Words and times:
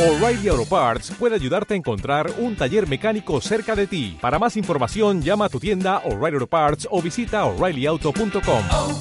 O'Reilly 0.00 0.48
Auto 0.48 0.64
Parts 0.64 1.10
puede 1.18 1.34
ayudarte 1.34 1.74
a 1.74 1.76
encontrar 1.76 2.32
un 2.38 2.56
taller 2.56 2.88
mecánico 2.88 3.38
cerca 3.42 3.76
de 3.76 3.86
ti. 3.86 4.16
Para 4.18 4.38
más 4.38 4.56
información, 4.56 5.20
llama 5.20 5.44
a 5.44 5.48
tu 5.50 5.60
tienda 5.60 5.98
O'Reilly 6.06 6.36
Auto 6.36 6.46
Parts 6.46 6.88
o 6.90 7.02
visita 7.02 7.44
oreillyauto.com. 7.44 8.62
oh, 8.70 8.98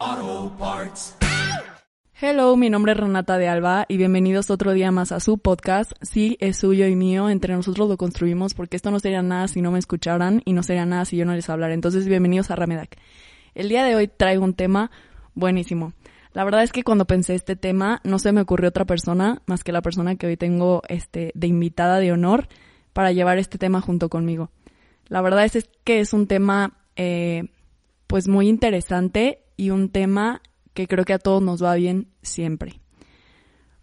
oh, 0.00 0.56
Parts. 0.58 1.14
Hello, 2.18 2.56
mi 2.56 2.70
nombre 2.70 2.92
es 2.92 2.98
Renata 2.98 3.36
de 3.36 3.48
Alba 3.48 3.84
y 3.86 3.98
bienvenidos 3.98 4.48
otro 4.48 4.72
día 4.72 4.90
más 4.90 5.12
a 5.12 5.20
su 5.20 5.36
podcast. 5.36 5.92
Sí, 6.00 6.38
es 6.40 6.56
suyo 6.56 6.86
y 6.86 6.96
mío, 6.96 7.28
entre 7.28 7.54
nosotros 7.54 7.86
lo 7.86 7.98
construimos 7.98 8.54
porque 8.54 8.76
esto 8.76 8.90
no 8.90 8.98
sería 8.98 9.20
nada 9.20 9.46
si 9.46 9.60
no 9.60 9.70
me 9.70 9.78
escucharan 9.78 10.40
y 10.46 10.54
no 10.54 10.62
sería 10.62 10.86
nada 10.86 11.04
si 11.04 11.18
yo 11.18 11.26
no 11.26 11.34
les 11.34 11.50
hablara. 11.50 11.74
Entonces, 11.74 12.08
bienvenidos 12.08 12.50
a 12.50 12.56
Ramedac. 12.56 12.96
El 13.54 13.68
día 13.68 13.84
de 13.84 13.94
hoy 13.94 14.08
traigo 14.08 14.42
un 14.42 14.54
tema 14.54 14.90
buenísimo. 15.34 15.92
La 16.32 16.44
verdad 16.44 16.62
es 16.62 16.70
que 16.70 16.84
cuando 16.84 17.06
pensé 17.06 17.34
este 17.34 17.56
tema 17.56 18.00
no 18.04 18.18
se 18.18 18.32
me 18.32 18.40
ocurrió 18.40 18.68
otra 18.68 18.84
persona 18.84 19.42
más 19.46 19.64
que 19.64 19.72
la 19.72 19.82
persona 19.82 20.14
que 20.16 20.28
hoy 20.28 20.36
tengo 20.36 20.82
este 20.88 21.32
de 21.34 21.46
invitada 21.48 21.98
de 21.98 22.12
honor 22.12 22.48
para 22.92 23.12
llevar 23.12 23.38
este 23.38 23.58
tema 23.58 23.80
junto 23.80 24.08
conmigo. 24.08 24.50
La 25.08 25.22
verdad 25.22 25.44
es, 25.44 25.68
que 25.82 26.00
es 26.00 26.12
un 26.12 26.28
tema 26.28 26.78
eh, 26.94 27.48
pues 28.06 28.28
muy 28.28 28.48
interesante 28.48 29.42
y 29.56 29.70
un 29.70 29.88
tema 29.88 30.40
que 30.72 30.86
creo 30.86 31.04
que 31.04 31.14
a 31.14 31.18
todos 31.18 31.42
nos 31.42 31.62
va 31.62 31.74
bien 31.74 32.08
siempre. 32.22 32.80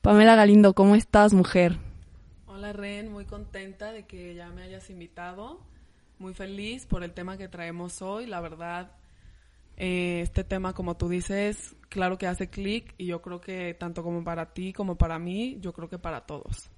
Pamela 0.02 0.36
Galindo, 0.36 0.74
¿cómo 0.74 0.96
estás, 0.96 1.34
mujer? 1.34 1.78
Hola 2.46 2.72
Ren, 2.72 3.12
muy 3.12 3.26
contenta 3.26 3.92
de 3.92 4.06
que 4.06 4.36
ya 4.36 4.50
me 4.50 4.62
hayas 4.64 4.90
invitado, 4.90 5.60
muy 6.18 6.34
feliz 6.34 6.86
por 6.86 7.04
el 7.04 7.12
tema 7.12 7.38
que 7.38 7.50
traemos 7.50 8.02
hoy, 8.02 8.26
la 8.26 8.40
verdad, 8.40 8.92
eh, 9.78 10.22
este 10.22 10.44
tema 10.44 10.74
como 10.74 10.98
tú 10.98 11.08
dices, 11.08 11.76
claro 11.90 12.18
que 12.18 12.28
hace 12.28 12.50
clic 12.50 12.94
y 12.98 13.06
yo 13.06 13.22
creo 13.22 13.40
que 13.40 13.74
tanto 13.76 14.04
como 14.04 14.24
para 14.24 14.54
ti 14.54 14.74
como 14.74 14.98
para 14.98 15.20
mí, 15.20 15.58
yo 15.62 15.74
creo 15.74 15.90
que 15.90 16.00
para 16.00 16.22
todos. 16.22 16.70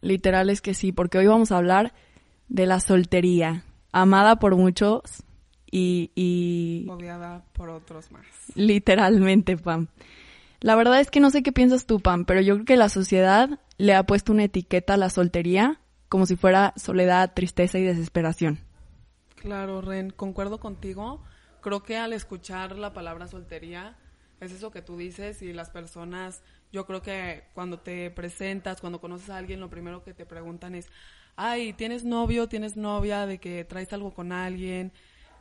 Literal 0.00 0.50
es 0.50 0.60
que 0.60 0.74
sí, 0.74 0.92
porque 0.92 1.18
hoy 1.18 1.26
vamos 1.26 1.52
a 1.52 1.58
hablar 1.58 1.92
de 2.48 2.66
la 2.66 2.80
soltería, 2.80 3.64
amada 3.92 4.38
por 4.38 4.56
muchos 4.56 5.24
y, 5.70 6.12
y 6.14 6.86
Odiada 6.88 7.44
por 7.52 7.68
otros 7.70 8.10
más. 8.12 8.26
literalmente, 8.54 9.56
Pam. 9.56 9.88
La 10.60 10.74
verdad 10.76 11.00
es 11.00 11.10
que 11.10 11.20
no 11.20 11.30
sé 11.30 11.42
qué 11.42 11.52
piensas 11.52 11.86
tú, 11.86 12.00
Pam, 12.00 12.24
pero 12.24 12.40
yo 12.40 12.54
creo 12.54 12.64
que 12.64 12.76
la 12.76 12.88
sociedad 12.88 13.58
le 13.78 13.94
ha 13.94 14.04
puesto 14.04 14.32
una 14.32 14.44
etiqueta 14.44 14.94
a 14.94 14.96
la 14.96 15.10
soltería 15.10 15.80
como 16.08 16.26
si 16.26 16.36
fuera 16.36 16.72
soledad, 16.76 17.32
tristeza 17.34 17.78
y 17.78 17.82
desesperación. 17.84 18.60
Claro, 19.34 19.80
Ren, 19.80 20.10
concuerdo 20.10 20.58
contigo. 20.58 21.20
Creo 21.66 21.82
que 21.82 21.96
al 21.96 22.12
escuchar 22.12 22.78
la 22.78 22.92
palabra 22.92 23.26
soltería, 23.26 23.96
es 24.38 24.52
eso 24.52 24.70
que 24.70 24.82
tú 24.82 24.96
dices 24.96 25.42
y 25.42 25.52
las 25.52 25.68
personas, 25.68 26.40
yo 26.70 26.86
creo 26.86 27.02
que 27.02 27.42
cuando 27.54 27.80
te 27.80 28.08
presentas, 28.12 28.80
cuando 28.80 29.00
conoces 29.00 29.30
a 29.30 29.36
alguien, 29.36 29.58
lo 29.58 29.68
primero 29.68 30.04
que 30.04 30.14
te 30.14 30.26
preguntan 30.26 30.76
es, 30.76 30.86
ay, 31.34 31.72
¿tienes 31.72 32.04
novio, 32.04 32.48
tienes 32.48 32.76
novia, 32.76 33.26
de 33.26 33.38
que 33.38 33.64
traes 33.64 33.92
algo 33.92 34.14
con 34.14 34.30
alguien? 34.30 34.92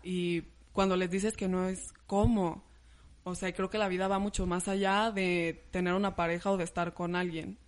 Y 0.01 0.41
cuando 0.73 0.95
les 0.95 1.11
dices 1.11 1.37
que 1.37 1.47
no 1.47 1.69
es 1.69 1.93
cómo. 2.07 2.63
O 3.23 3.35
sea, 3.35 3.53
creo 3.53 3.69
que 3.69 3.77
la 3.77 3.87
vida 3.87 4.07
va 4.07 4.17
mucho 4.17 4.47
más 4.47 4.67
allá 4.67 5.11
de 5.11 5.63
tener 5.69 5.93
una 5.93 6.15
pareja 6.15 6.49
o 6.49 6.57
de 6.57 6.63
estar 6.63 6.95
con 6.95 7.15
alguien. 7.15 7.59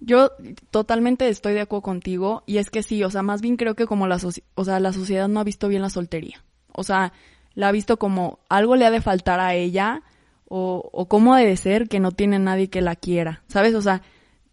Yo 0.00 0.32
totalmente 0.70 1.30
estoy 1.30 1.54
de 1.54 1.62
acuerdo 1.62 1.80
contigo 1.80 2.42
y 2.44 2.58
es 2.58 2.68
que 2.68 2.82
sí, 2.82 3.02
o 3.04 3.10
sea, 3.10 3.22
más 3.22 3.40
bien 3.40 3.56
creo 3.56 3.74
que 3.74 3.86
como 3.86 4.06
la, 4.06 4.16
soci- 4.16 4.44
o 4.54 4.66
sea, 4.66 4.80
la 4.80 4.92
sociedad 4.92 5.28
no 5.28 5.40
ha 5.40 5.44
visto 5.44 5.66
bien 5.68 5.80
la 5.80 5.88
soltería. 5.88 6.44
O 6.74 6.84
sea, 6.84 7.14
la 7.56 7.68
ha 7.68 7.72
visto 7.72 7.98
como 7.98 8.38
algo 8.48 8.76
le 8.76 8.86
ha 8.86 8.92
de 8.92 9.00
faltar 9.00 9.40
a 9.40 9.54
ella 9.54 10.02
o, 10.48 11.06
cómo 11.08 11.34
ha 11.34 11.40
de 11.40 11.56
ser 11.56 11.88
que 11.88 11.98
no 11.98 12.12
tiene 12.12 12.38
nadie 12.38 12.70
que 12.70 12.80
la 12.80 12.94
quiera, 12.94 13.42
¿sabes? 13.48 13.74
O 13.74 13.82
sea, 13.82 14.02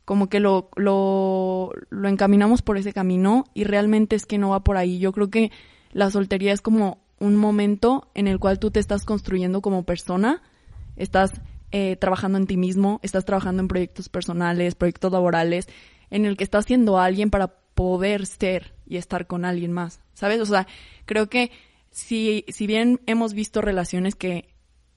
como 0.05 0.27
que 0.27 0.39
lo, 0.39 0.69
lo, 0.75 1.71
lo 1.91 2.09
encaminamos 2.09 2.63
por 2.63 2.77
ese 2.77 2.93
camino 2.93 3.45
y 3.53 3.65
realmente 3.65 4.15
es 4.15 4.25
que 4.25 4.39
no 4.39 4.49
va 4.49 4.63
por 4.63 4.77
ahí. 4.77 4.97
Yo 4.97 5.11
creo 5.11 5.29
que 5.29 5.51
la 5.91 6.09
soltería 6.09 6.51
es 6.51 6.61
como 6.61 7.03
un 7.19 7.35
momento 7.35 8.09
en 8.15 8.27
el 8.27 8.39
cual 8.39 8.57
tú 8.57 8.71
te 8.71 8.79
estás 8.79 9.05
construyendo 9.05 9.61
como 9.61 9.83
persona, 9.83 10.41
estás 10.95 11.31
eh, 11.71 11.95
trabajando 11.97 12.37
en 12.37 12.47
ti 12.47 12.57
mismo, 12.57 12.99
estás 13.03 13.25
trabajando 13.25 13.61
en 13.61 13.67
proyectos 13.67 14.09
personales, 14.09 14.75
proyectos 14.75 15.11
laborales, 15.11 15.67
en 16.09 16.25
el 16.25 16.37
que 16.37 16.43
estás 16.43 16.65
siendo 16.65 16.97
alguien 16.97 17.29
para 17.29 17.49
poder 17.75 18.25
ser 18.25 18.73
y 18.87 18.97
estar 18.97 19.27
con 19.27 19.45
alguien 19.45 19.71
más, 19.71 19.99
¿sabes? 20.13 20.39
O 20.41 20.45
sea, 20.45 20.67
creo 21.05 21.29
que 21.29 21.51
si, 21.93 22.43
si 22.49 22.67
bien 22.67 22.99
hemos 23.05 23.33
visto 23.33 23.61
relaciones 23.61 24.15
que 24.15 24.49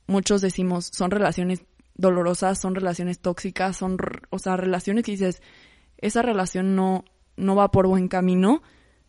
muchos 0.07 0.41
decimos 0.41 0.91
son 0.93 1.11
relaciones 1.11 1.65
dolorosas, 1.95 2.61
son 2.61 2.75
relaciones 2.75 3.21
tóxicas, 3.21 3.77
son, 3.77 3.99
o 4.31 4.39
sea, 4.39 4.57
relaciones 4.57 5.05
que 5.05 5.13
dices, 5.13 5.43
esa 5.99 6.23
relación 6.23 6.75
no, 6.75 7.05
no 7.37 7.55
va 7.55 7.71
por 7.71 7.87
buen 7.87 8.09
camino, 8.09 8.63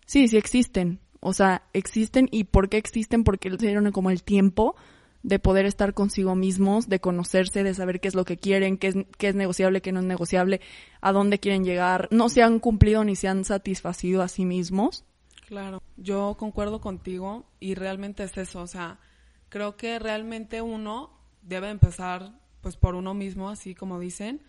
sí, 0.05 0.27
sí 0.27 0.37
existen, 0.37 0.99
o 1.19 1.33
sea, 1.33 1.63
existen 1.73 2.27
y 2.31 2.45
¿por 2.45 2.69
qué 2.69 2.77
existen? 2.77 3.23
Porque 3.23 3.49
se 3.49 3.67
dieron 3.67 3.91
como 3.91 4.11
el 4.11 4.23
tiempo 4.23 4.75
de 5.23 5.39
poder 5.39 5.65
estar 5.65 5.93
consigo 5.93 6.35
mismos, 6.35 6.87
de 6.87 6.99
conocerse, 6.99 7.63
de 7.63 7.73
saber 7.73 7.99
qué 7.99 8.07
es 8.07 8.15
lo 8.15 8.25
que 8.25 8.37
quieren, 8.37 8.77
qué 8.77 8.87
es, 8.87 8.95
qué 9.17 9.29
es 9.29 9.35
negociable, 9.35 9.81
qué 9.81 9.91
no 9.91 9.99
es 9.99 10.05
negociable, 10.05 10.61
a 11.01 11.11
dónde 11.11 11.39
quieren 11.39 11.63
llegar, 11.63 12.07
no 12.11 12.29
se 12.29 12.43
han 12.43 12.59
cumplido 12.59 13.03
ni 13.03 13.15
se 13.15 13.27
han 13.27 13.43
satisfacido 13.43 14.21
a 14.21 14.27
sí 14.27 14.45
mismos. 14.45 15.03
Claro, 15.47 15.81
yo 15.95 16.35
concuerdo 16.37 16.81
contigo 16.81 17.45
y 17.61 17.75
realmente 17.75 18.21
es 18.23 18.37
eso, 18.37 18.59
o 18.59 18.67
sea, 18.67 18.99
creo 19.47 19.77
que 19.77 19.97
realmente 19.97 20.61
uno 20.61 21.17
debe 21.41 21.69
empezar 21.69 22.37
pues 22.59 22.75
por 22.75 22.95
uno 22.95 23.13
mismo, 23.13 23.49
así 23.49 23.73
como 23.73 23.97
dicen, 23.97 24.41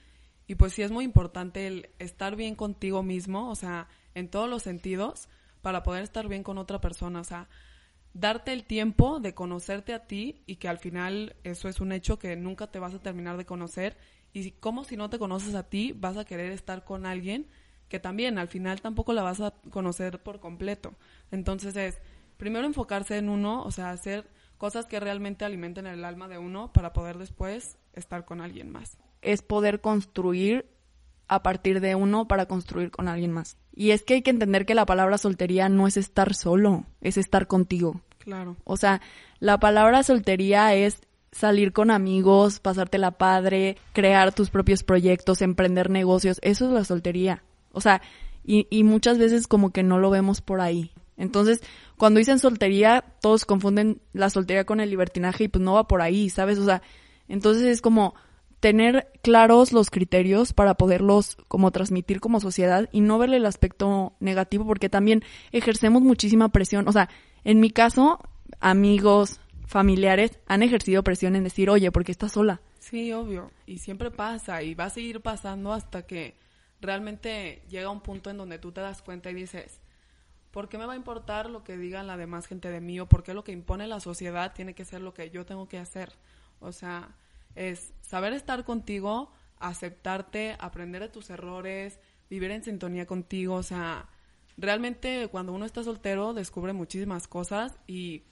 y 0.49 0.57
pues 0.57 0.73
sí 0.73 0.83
es 0.83 0.91
muy 0.91 1.05
importante 1.05 1.69
el 1.69 1.91
estar 2.01 2.35
bien 2.35 2.57
contigo 2.57 3.05
mismo, 3.05 3.49
o 3.49 3.55
sea, 3.55 3.87
en 4.17 4.29
todos 4.29 4.51
los 4.51 4.65
sentidos, 4.65 5.29
para 5.63 5.85
poder 5.85 6.03
estar 6.03 6.27
bien 6.27 6.43
con 6.43 6.59
otra 6.59 6.81
persona, 6.81 7.21
o 7.21 7.25
sea, 7.25 7.49
darte 8.13 8.53
el 8.53 8.65
tiempo 8.65 9.21
de 9.21 9.35
conocerte 9.35 9.95
a 9.95 10.05
ti 10.09 10.43
y 10.47 10.57
que 10.57 10.67
al 10.67 10.79
final 10.79 11.37
eso 11.45 11.69
es 11.69 11.81
un 11.81 11.93
hecho 11.93 12.19
que 12.19 12.35
nunca 12.35 12.73
te 12.73 12.81
vas 12.81 12.95
a 12.95 12.99
terminar 13.01 13.37
de 13.37 13.47
conocer. 13.47 13.97
Y 14.33 14.51
como 14.53 14.83
si 14.83 14.97
no 14.97 15.11
te 15.11 15.19
conoces 15.21 15.55
a 15.55 15.69
ti 15.69 15.93
vas 15.93 16.17
a 16.17 16.25
querer 16.25 16.51
estar 16.51 16.85
con 16.85 17.07
alguien 17.07 17.47
que 17.89 18.01
también 18.01 18.39
al 18.39 18.49
final 18.49 18.81
tampoco 18.81 19.13
la 19.13 19.23
vas 19.23 19.41
a 19.41 19.53
conocer 19.71 20.23
por 20.23 20.41
completo. 20.41 20.95
Entonces 21.31 21.77
es 21.77 21.99
primero 22.37 22.67
enfocarse 22.67 23.17
en 23.17 23.29
uno, 23.29 23.63
o 23.65 23.71
sea, 23.71 23.91
hacer 23.91 24.29
cosas 24.59 24.87
que 24.87 25.01
realmente 25.01 25.45
alimenten 25.45 25.87
el 25.87 26.05
alma 26.05 26.29
de 26.29 26.39
uno 26.39 26.73
para 26.73 26.93
poder 26.93 27.19
después 27.19 27.79
estar 27.93 28.25
con 28.25 28.41
alguien 28.41 28.71
más. 28.71 28.99
es 29.23 29.43
poder 29.43 29.81
construir 29.81 30.67
a 31.29 31.43
partir 31.43 31.81
de 31.81 31.95
uno 31.95 32.27
para 32.29 32.47
construir 32.47 32.91
con 32.91 33.09
alguien 33.09 33.33
más. 33.33 33.57
Y 33.75 33.91
es 33.91 34.03
que 34.03 34.15
hay 34.15 34.23
que 34.23 34.31
entender 34.31 34.67
que 34.67 34.75
la 34.75 34.87
palabra 34.87 35.19
soltería 35.19 35.69
no 35.69 35.87
es 35.87 35.97
estar 35.97 36.35
solo, 36.35 36.85
es 37.01 37.17
estar 37.17 37.47
contigo. 37.47 38.01
Claro. 38.19 38.57
O 38.65 38.77
sea, 38.77 39.01
la 39.39 39.59
palabra 39.59 40.03
soltería 40.03 40.75
es 40.75 41.01
salir 41.31 41.73
con 41.73 41.91
amigos, 41.91 42.61
pasártela 42.61 43.13
padre, 43.13 43.77
crear 43.93 44.33
tus 44.33 44.51
propios 44.51 44.83
proyectos, 44.83 45.43
emprender 45.43 45.91
negocios. 45.91 46.39
Eso 46.43 46.67
es 46.67 46.73
la 46.73 46.85
soltería. 46.85 47.43
O 47.79 47.81
sea, 47.81 48.03
y, 48.45 48.67
y 48.69 48.85
muchas 48.85 49.19
veces 49.19 49.47
como 49.47 49.71
que 49.71 49.83
no 49.83 49.99
lo 49.99 50.11
vemos 50.11 50.43
por 50.43 50.61
ahí. 50.61 50.93
Entonces, 51.17 51.63
cuando 51.97 52.19
dicen 52.19 52.39
soltería, 52.39 53.05
todos 53.21 53.45
confunden 53.45 54.01
la 54.13 54.31
soltería 54.31 54.65
con 54.65 54.81
el 54.81 54.91
libertinaje 54.91 55.45
y 55.45 55.49
pues 55.49 55.63
no 55.63 55.75
va 55.75 55.89
por 55.89 56.03
ahí, 56.03 56.31
¿sabes? 56.31 56.59
O 56.59 56.65
sea, 56.65 56.83
entonces 57.29 57.65
es 57.65 57.81
como 57.81 58.15
tener 58.61 59.09
claros 59.23 59.73
los 59.73 59.91
criterios 59.91 60.53
para 60.53 60.75
poderlos 60.75 61.37
como 61.49 61.71
transmitir 61.71 62.21
como 62.21 62.41
sociedad 62.41 62.89
y 62.93 63.01
no 63.01 63.19
verle 63.19 63.37
el 63.37 63.47
aspecto 63.47 64.15
negativo 64.21 64.67
porque 64.67 64.89
también 64.89 65.23
ejercemos 65.53 66.03
muchísima 66.03 66.49
presión. 66.51 66.89
O 66.89 66.93
sea, 66.93 67.09
en 67.45 67.61
mi 67.61 67.71
caso, 67.71 68.21
amigos, 68.61 69.41
familiares 69.67 70.39
han 70.47 70.63
ejercido 70.63 71.05
presión 71.05 71.37
en 71.37 71.45
decir, 71.45 71.71
oye, 71.71 71.91
¿por 71.93 72.05
qué 72.05 72.13
estás 72.13 72.33
sola? 72.33 72.61
Sí, 72.79 73.13
obvio. 73.13 73.51
Y 73.67 73.79
siempre 73.79 74.11
pasa 74.11 74.63
y 74.63 74.75
va 74.75 74.87
a 74.87 74.91
seguir 74.91 75.21
pasando 75.21 75.73
hasta 75.73 76.07
que 76.07 76.35
realmente 76.81 77.63
llega 77.69 77.91
un 77.91 78.01
punto 78.01 78.31
en 78.31 78.37
donde 78.37 78.59
tú 78.59 78.73
te 78.73 78.81
das 78.81 79.03
cuenta 79.03 79.31
y 79.31 79.35
dices, 79.35 79.81
¿por 80.51 80.69
qué 80.69 80.79
me 80.79 80.87
va 80.87 80.95
a 80.95 80.97
importar 80.97 81.51
lo 81.51 81.65
que 81.65 81.77
digan 81.77 82.07
la 82.07 82.17
demás 82.17 82.47
gente 82.47 82.71
de 82.71 82.81
mí 82.81 83.01
o 83.01 83.07
por 83.07 83.23
qué 83.23 83.35
lo 83.35 83.45
que 83.45 83.53
impone 83.53 83.87
la 83.87 84.01
sociedad 84.01 84.53
tiene 84.55 84.75
que 84.75 84.85
ser 84.85 85.01
lo 85.01 85.15
que 85.15 85.31
yo 85.31 85.45
tengo 85.45 85.69
que 85.69 85.79
hacer? 85.79 86.13
O 86.61 86.73
sea, 86.73 87.15
es 87.55 87.93
saber 88.01 88.33
estar 88.33 88.65
contigo, 88.65 89.33
aceptarte, 89.59 90.57
aprender 90.59 91.03
de 91.03 91.09
tus 91.09 91.31
errores, 91.31 91.99
vivir 92.31 92.51
en 92.51 92.63
sintonía 92.63 93.07
contigo, 93.07 93.55
o 93.55 93.63
sea, 93.63 94.09
realmente 94.57 95.29
cuando 95.29 95.53
uno 95.53 95.65
está 95.65 95.83
soltero 95.83 96.35
descubre 96.35 96.73
muchísimas 96.73 97.29
cosas 97.29 97.79
y 97.87 98.25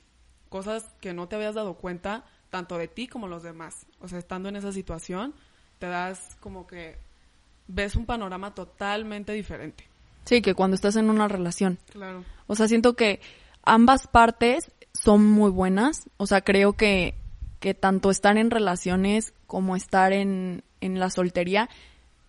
cosas 0.49 0.85
que 1.01 1.15
no 1.15 1.29
te 1.29 1.37
habías 1.37 1.55
dado 1.55 1.75
cuenta, 1.75 2.25
tanto 2.51 2.79
de 2.79 2.89
ti 2.89 3.09
como 3.09 3.29
los 3.29 3.43
demás. 3.43 3.87
O 4.01 4.09
sea, 4.09 4.19
estando 4.19 4.49
en 4.49 4.57
esa 4.57 4.73
situación, 4.73 5.35
te 5.79 5.87
das 5.87 6.37
como 6.41 6.67
que 6.67 6.99
ves 7.69 7.97
un 7.97 8.07
panorama 8.07 8.55
totalmente 8.55 9.33
diferente. 9.33 9.85
Sí, 10.25 10.43
que 10.43 10.55
cuando 10.55 10.75
estás 10.75 10.97
en 10.97 11.09
una 11.11 11.29
relación. 11.29 11.79
Claro. 11.93 12.25
O 12.47 12.55
sea, 12.57 12.69
siento 12.69 12.95
que 12.95 13.21
ambas 13.63 14.07
partes 14.09 14.73
son 14.93 15.25
muy 15.25 15.51
buenas. 15.51 16.09
O 16.17 16.27
sea, 16.27 16.41
creo 16.41 16.73
que, 16.73 17.15
que 17.61 17.75
tanto 17.75 18.11
estar 18.11 18.37
en 18.37 18.51
relaciones 18.51 19.35
como 19.47 19.77
estar 19.77 20.13
en, 20.13 20.65
en 20.81 20.99
la 20.99 21.11
soltería, 21.11 21.69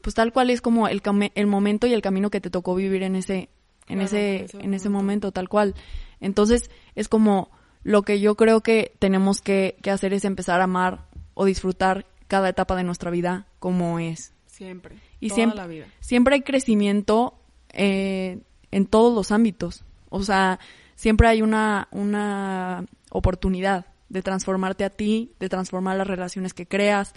pues 0.02 0.14
tal 0.16 0.32
cual 0.32 0.50
es 0.52 0.62
como 0.62 0.88
el, 0.88 1.02
el 1.34 1.48
momento 1.48 1.88
y 1.88 1.94
el 1.94 2.02
camino 2.02 2.30
que 2.30 2.42
te 2.42 2.50
tocó 2.52 2.76
vivir 2.76 3.02
en 3.04 3.16
ese, 3.16 3.50
en 3.88 4.00
Claro, 4.00 4.04
ese, 4.06 4.36
en 4.38 4.46
ese 4.46 4.58
en 4.60 4.74
ese 4.74 4.90
momento. 4.90 5.04
momento, 5.04 5.32
tal 5.32 5.50
cual. 5.50 5.76
Entonces, 6.20 6.70
es 6.96 7.08
como 7.08 7.50
lo 7.84 8.04
que 8.04 8.20
yo 8.20 8.36
creo 8.36 8.62
que 8.62 8.96
tenemos 9.00 9.42
que, 9.42 9.78
que 9.82 9.92
hacer 9.92 10.14
es 10.14 10.24
empezar 10.26 10.62
a 10.62 10.66
amar 10.66 11.06
o 11.34 11.46
disfrutar 11.46 12.06
cada 12.28 12.50
etapa 12.50 12.76
de 12.76 12.84
nuestra 12.84 13.10
vida 13.12 13.48
como 13.60 14.00
es. 14.00 14.34
Siempre. 14.58 14.96
Y 15.20 15.28
toda 15.28 15.36
siempre, 15.36 15.58
la 15.58 15.68
vida. 15.68 15.86
siempre 16.00 16.34
hay 16.34 16.42
crecimiento 16.42 17.36
eh, 17.74 18.40
en 18.72 18.88
todos 18.88 19.14
los 19.14 19.32
ámbitos. 19.32 19.84
O 20.10 20.24
sea, 20.24 20.60
siempre 20.96 21.28
hay 21.28 21.44
una, 21.44 21.88
una 21.92 22.84
oportunidad 23.12 23.86
de 24.10 24.24
transformarte 24.24 24.84
a 24.84 24.90
ti, 24.90 25.32
de 25.40 25.48
transformar 25.48 25.96
las 25.98 26.08
relaciones 26.08 26.56
que 26.56 26.66
creas. 26.66 27.14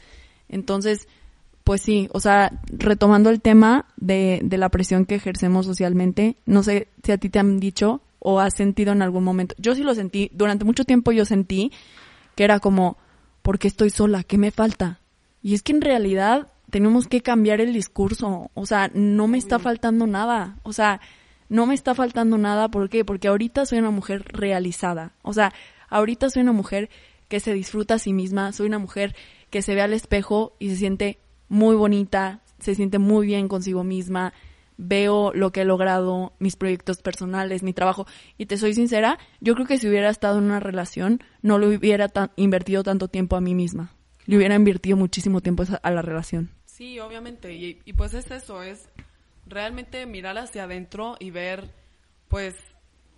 Entonces, 0.51 1.09
pues 1.65 1.81
sí, 1.81 2.11
o 2.13 2.21
sea, 2.21 2.61
retomando 2.67 3.31
el 3.31 3.41
tema 3.41 3.87
de, 3.97 4.41
de 4.45 4.59
la 4.59 4.69
presión 4.69 5.07
que 5.07 5.15
ejercemos 5.15 5.65
socialmente, 5.65 6.37
no 6.45 6.63
sé 6.63 6.89
si 7.03 7.13
a 7.13 7.17
ti 7.17 7.31
te 7.31 7.39
han 7.39 7.59
dicho 7.59 8.03
o 8.19 8.39
has 8.39 8.55
sentido 8.55 8.93
en 8.93 9.01
algún 9.01 9.25
momento. 9.25 9.55
Yo 9.57 9.75
sí 9.75 9.83
lo 9.83 9.95
sentí, 9.95 10.31
durante 10.35 10.67
mucho 10.67 10.85
tiempo 10.85 11.11
yo 11.11 11.25
sentí 11.25 11.73
que 12.35 12.45
era 12.45 12.61
como, 12.61 12.99
¿por 13.41 13.59
qué 13.59 13.69
estoy 13.69 13.89
sola? 13.89 14.25
¿Qué 14.25 14.37
me 14.37 14.51
falta? 14.51 15.01
Y 15.43 15.55
es 15.55 15.63
que 15.63 15.73
en 15.73 15.81
realidad 15.81 16.49
tenemos 16.71 17.07
que 17.09 17.21
cambiar 17.21 17.61
el 17.61 17.73
discurso. 17.73 18.51
O 18.55 18.67
sea, 18.67 18.91
no 18.95 19.27
me 19.29 19.39
está 19.39 19.59
faltando 19.59 20.07
nada. 20.07 20.57
O 20.63 20.73
sea, 20.73 21.01
no 21.49 21.67
me 21.67 21.75
está 21.75 21.95
faltando 21.95 22.39
nada. 22.39 22.69
¿Por 22.71 22.89
qué? 22.89 23.05
Porque 23.05 23.29
ahorita 23.29 23.67
soy 23.67 23.79
una 23.79 23.91
mujer 23.91 24.25
realizada. 24.29 25.13
O 25.23 25.33
sea, 25.33 25.53
ahorita 25.89 26.31
soy 26.31 26.43
una 26.43 26.53
mujer 26.53 26.89
que 27.29 27.41
se 27.41 27.53
disfruta 27.55 27.95
a 27.95 27.99
sí 27.99 28.13
misma. 28.13 28.53
Soy 28.53 28.67
una 28.67 28.79
mujer 28.79 29.15
que 29.51 29.63
se 29.63 29.75
ve 29.75 29.83
al 29.83 29.93
espejo 29.93 30.55
y 30.59 30.71
se 30.71 30.77
siente 30.77 31.19
muy 31.49 31.75
bonita, 31.75 32.41
se 32.61 32.75
siente 32.75 32.99
muy 32.99 33.27
bien 33.27 33.49
consigo 33.49 33.83
misma. 33.85 34.33
Veo 34.83 35.33
lo 35.35 35.53
que 35.53 35.61
he 35.61 35.65
logrado, 35.65 36.33
mis 36.39 36.57
proyectos 36.57 37.03
personales, 37.03 37.63
mi 37.63 37.73
trabajo. 37.75 38.07
Y 38.39 38.47
te 38.47 38.57
soy 38.57 38.73
sincera, 38.73 39.19
yo 39.41 39.55
creo 39.55 39.67
que 39.67 39.77
si 39.77 39.89
hubiera 39.89 40.09
estado 40.09 40.39
en 40.39 40.45
una 40.45 40.61
relación, 40.61 41.21
no 41.43 41.59
le 41.59 41.67
hubiera 41.77 42.09
tan- 42.09 42.31
invertido 42.37 42.83
tanto 42.83 43.09
tiempo 43.09 43.37
a 43.37 43.41
mí 43.43 43.55
misma. 43.55 43.93
Le 44.27 44.37
hubiera 44.37 44.55
invertido 44.55 44.97
muchísimo 44.97 45.41
tiempo 45.41 45.65
a 45.83 45.91
la 45.91 46.01
relación. 46.03 46.51
Sí, 46.81 46.99
obviamente. 46.99 47.53
Y, 47.53 47.83
y 47.85 47.93
pues 47.93 48.15
es 48.15 48.31
eso, 48.31 48.63
es 48.63 48.89
realmente 49.47 50.07
mirar 50.07 50.39
hacia 50.39 50.65
adentro 50.65 51.15
y 51.21 51.31
ver, 51.31 51.75
pues, 52.29 52.57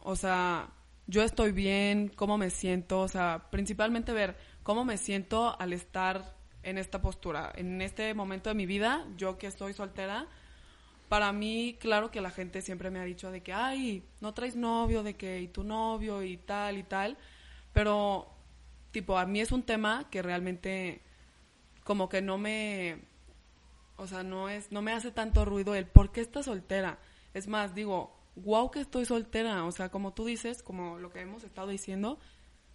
o 0.02 0.16
sea, 0.16 0.70
yo 1.06 1.22
estoy 1.22 1.52
bien, 1.52 2.08
cómo 2.08 2.38
me 2.38 2.50
siento, 2.50 2.98
o 2.98 3.06
sea, 3.06 3.46
principalmente 3.52 4.12
ver 4.12 4.36
cómo 4.64 4.84
me 4.84 4.98
siento 4.98 5.56
al 5.60 5.72
estar 5.72 6.34
en 6.64 6.76
esta 6.76 7.00
postura, 7.00 7.52
en 7.54 7.80
este 7.82 8.12
momento 8.14 8.50
de 8.50 8.56
mi 8.56 8.66
vida, 8.66 9.06
yo 9.16 9.38
que 9.38 9.46
estoy 9.46 9.74
soltera. 9.74 10.26
Para 11.08 11.32
mí, 11.32 11.76
claro 11.78 12.10
que 12.10 12.20
la 12.20 12.32
gente 12.32 12.62
siempre 12.62 12.90
me 12.90 12.98
ha 12.98 13.04
dicho 13.04 13.30
de 13.30 13.44
que, 13.44 13.52
ay, 13.52 14.02
no 14.20 14.34
traes 14.34 14.56
novio, 14.56 15.04
de 15.04 15.14
que, 15.14 15.40
y 15.40 15.46
tu 15.46 15.62
novio, 15.62 16.24
y 16.24 16.36
tal, 16.36 16.78
y 16.78 16.82
tal. 16.82 17.16
Pero, 17.72 18.26
tipo, 18.90 19.16
a 19.16 19.24
mí 19.24 19.40
es 19.40 19.52
un 19.52 19.62
tema 19.62 20.08
que 20.10 20.20
realmente 20.20 21.00
como 21.84 22.08
que 22.08 22.22
no 22.22 22.38
me 22.38 23.11
o 23.96 24.06
sea, 24.06 24.22
no 24.22 24.48
es 24.48 24.72
no 24.72 24.82
me 24.82 24.92
hace 24.92 25.10
tanto 25.10 25.44
ruido 25.44 25.74
el 25.74 25.86
por 25.86 26.12
qué 26.12 26.20
estás 26.20 26.46
soltera. 26.46 26.98
Es 27.34 27.48
más, 27.48 27.74
digo, 27.74 28.16
wow 28.36 28.70
que 28.70 28.80
estoy 28.80 29.04
soltera, 29.04 29.64
o 29.64 29.72
sea, 29.72 29.90
como 29.90 30.12
tú 30.14 30.24
dices, 30.26 30.62
como 30.62 30.98
lo 30.98 31.10
que 31.10 31.20
hemos 31.20 31.44
estado 31.44 31.68
diciendo, 31.68 32.18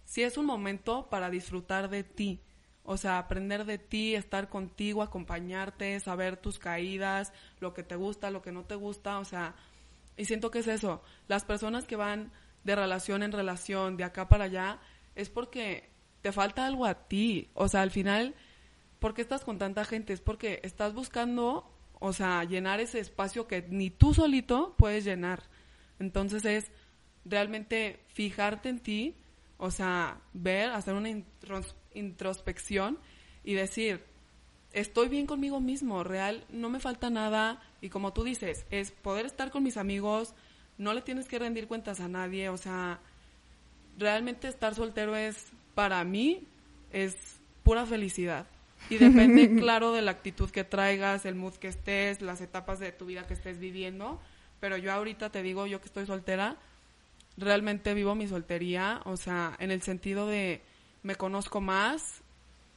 sí 0.04 0.22
es 0.22 0.38
un 0.38 0.46
momento 0.46 1.08
para 1.10 1.30
disfrutar 1.30 1.90
de 1.90 2.04
ti. 2.04 2.40
O 2.84 2.96
sea, 2.96 3.18
aprender 3.18 3.66
de 3.66 3.76
ti, 3.76 4.14
estar 4.14 4.48
contigo, 4.48 5.02
acompañarte, 5.02 6.00
saber 6.00 6.38
tus 6.38 6.58
caídas, 6.58 7.34
lo 7.60 7.74
que 7.74 7.82
te 7.82 7.96
gusta, 7.96 8.30
lo 8.30 8.40
que 8.40 8.50
no 8.50 8.64
te 8.64 8.76
gusta, 8.76 9.18
o 9.18 9.26
sea, 9.26 9.54
y 10.16 10.24
siento 10.24 10.50
que 10.50 10.60
es 10.60 10.68
eso. 10.68 11.02
Las 11.28 11.44
personas 11.44 11.86
que 11.86 11.96
van 11.96 12.32
de 12.64 12.74
relación 12.74 13.22
en 13.22 13.32
relación, 13.32 13.96
de 13.96 14.04
acá 14.04 14.28
para 14.28 14.44
allá, 14.44 14.78
es 15.14 15.28
porque 15.28 15.90
te 16.22 16.32
falta 16.32 16.66
algo 16.66 16.86
a 16.86 17.06
ti. 17.08 17.50
O 17.54 17.68
sea, 17.68 17.82
al 17.82 17.90
final, 17.90 18.34
¿por 18.98 19.14
qué 19.14 19.22
estás 19.22 19.44
con 19.44 19.58
tanta 19.58 19.84
gente? 19.84 20.12
Es 20.12 20.20
porque 20.20 20.60
estás 20.62 20.94
buscando, 20.94 21.70
o 22.00 22.12
sea, 22.12 22.44
llenar 22.44 22.80
ese 22.80 23.00
espacio 23.00 23.46
que 23.46 23.62
ni 23.68 23.90
tú 23.90 24.14
solito 24.14 24.74
puedes 24.78 25.04
llenar. 25.04 25.42
Entonces 25.98 26.44
es 26.44 26.70
realmente 27.24 28.00
fijarte 28.08 28.68
en 28.68 28.80
ti, 28.80 29.14
o 29.58 29.70
sea, 29.70 30.20
ver, 30.32 30.70
hacer 30.70 30.94
una 30.94 31.10
intros- 31.10 31.74
introspección 31.94 32.98
y 33.44 33.54
decir, 33.54 34.04
estoy 34.72 35.08
bien 35.08 35.26
conmigo 35.26 35.60
mismo, 35.60 36.04
real, 36.04 36.44
no 36.50 36.70
me 36.70 36.80
falta 36.80 37.10
nada 37.10 37.62
y 37.80 37.88
como 37.88 38.12
tú 38.12 38.24
dices, 38.24 38.64
es 38.70 38.90
poder 38.90 39.26
estar 39.26 39.50
con 39.50 39.62
mis 39.62 39.76
amigos, 39.76 40.34
no 40.76 40.94
le 40.94 41.02
tienes 41.02 41.26
que 41.26 41.38
rendir 41.38 41.66
cuentas 41.66 42.00
a 42.00 42.08
nadie, 42.08 42.48
o 42.48 42.56
sea, 42.56 43.00
realmente 43.98 44.48
estar 44.48 44.74
soltero 44.74 45.16
es, 45.16 45.46
para 45.74 46.02
mí, 46.04 46.46
es 46.92 47.16
pura 47.64 47.84
felicidad. 47.86 48.46
Y 48.90 48.98
depende, 48.98 49.54
claro, 49.60 49.92
de 49.92 50.02
la 50.02 50.10
actitud 50.12 50.50
que 50.50 50.64
traigas, 50.64 51.24
el 51.26 51.34
mood 51.34 51.54
que 51.54 51.68
estés, 51.68 52.20
las 52.22 52.40
etapas 52.40 52.78
de 52.78 52.92
tu 52.92 53.06
vida 53.06 53.26
que 53.26 53.34
estés 53.34 53.58
viviendo. 53.58 54.20
Pero 54.60 54.76
yo 54.76 54.92
ahorita 54.92 55.30
te 55.30 55.42
digo, 55.42 55.66
yo 55.66 55.80
que 55.80 55.86
estoy 55.86 56.06
soltera, 56.06 56.56
realmente 57.36 57.94
vivo 57.94 58.14
mi 58.14 58.26
soltería, 58.26 59.00
o 59.04 59.16
sea, 59.16 59.54
en 59.60 59.70
el 59.70 59.82
sentido 59.82 60.26
de 60.26 60.62
me 61.02 61.14
conozco 61.14 61.60
más, 61.60 62.22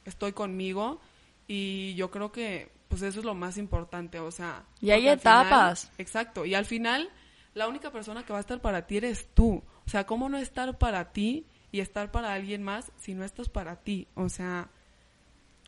estoy 0.04 0.32
conmigo 0.32 1.00
y 1.48 1.94
yo 1.94 2.10
creo 2.10 2.30
que 2.32 2.70
pues 2.88 3.02
eso 3.02 3.20
es 3.20 3.24
lo 3.24 3.34
más 3.34 3.56
importante, 3.56 4.20
o 4.20 4.30
sea, 4.30 4.64
Y 4.80 4.90
hay 4.90 5.00
final- 5.00 5.18
etapas. 5.18 5.90
exacto, 5.98 6.44
y 6.44 6.54
al 6.54 6.66
final 6.66 7.08
la 7.54 7.66
única 7.66 7.90
persona 7.90 8.24
que 8.24 8.32
va 8.32 8.38
a 8.38 8.40
estar 8.40 8.60
para 8.60 8.86
ti 8.86 8.98
eres 8.98 9.28
tú. 9.34 9.62
O 9.86 9.90
sea, 9.90 10.04
¿cómo 10.06 10.28
no 10.28 10.38
estar 10.38 10.78
para 10.78 11.12
ti 11.12 11.46
y 11.72 11.80
estar 11.80 12.10
para 12.12 12.32
alguien 12.32 12.62
más 12.62 12.92
si 12.98 13.14
no 13.14 13.24
estás 13.24 13.48
para 13.48 13.76
ti? 13.76 14.06
O 14.14 14.28
sea, 14.28 14.68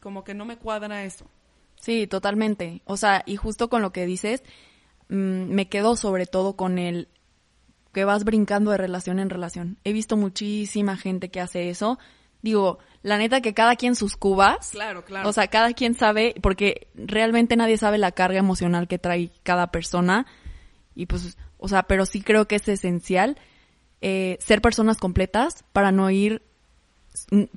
como 0.05 0.23
que 0.23 0.35
no 0.35 0.45
me 0.45 0.59
cuadra 0.59 1.03
eso. 1.03 1.25
Sí, 1.77 2.07
totalmente. 2.07 2.83
O 2.85 2.97
sea, 2.97 3.25
y 3.27 3.37
justo 3.37 3.69
con 3.69 3.83
lo 3.83 3.91
que 3.91 4.07
dices, 4.07 4.45
mm, 5.09 5.47
me 5.51 5.69
quedo 5.69 5.97
sobre 5.97 6.27
todo 6.27 6.55
con 6.55 6.79
el 6.79 7.09
que 7.93 8.05
vas 8.05 8.25
brincando 8.25 8.71
de 8.71 8.77
relación 8.77 9.19
en 9.19 9.31
relación. 9.31 9.79
He 9.83 9.93
visto 9.93 10.17
muchísima 10.17 10.97
gente 10.99 11.31
que 11.31 11.41
hace 11.41 11.71
eso. 11.71 11.99
Digo, 12.43 12.79
la 13.03 13.17
neta 13.17 13.41
que 13.41 13.55
cada 13.55 13.77
quien 13.77 13.97
sus 13.97 14.17
cubas. 14.17 14.71
Claro, 14.73 15.05
claro. 15.05 15.27
O 15.27 15.33
sea, 15.33 15.49
cada 15.49 15.73
quien 15.73 15.95
sabe, 15.95 16.35
porque 16.43 16.89
realmente 16.95 17.57
nadie 17.57 17.79
sabe 17.79 17.97
la 17.97 18.13
carga 18.13 18.39
emocional 18.39 18.89
que 18.89 18.99
trae 18.99 19.31
cada 19.43 19.69
persona. 19.71 20.27
Y 20.95 21.07
pues, 21.07 21.39
o 21.57 21.69
sea, 21.69 21.85
pero 21.85 22.05
sí 22.05 22.21
creo 22.21 22.47
que 22.47 22.57
es 22.57 22.69
esencial 22.69 23.39
eh, 24.03 24.37
ser 24.41 24.61
personas 24.61 24.99
completas 24.99 25.65
para 25.73 25.93
no 25.93 26.11
ir 26.11 26.43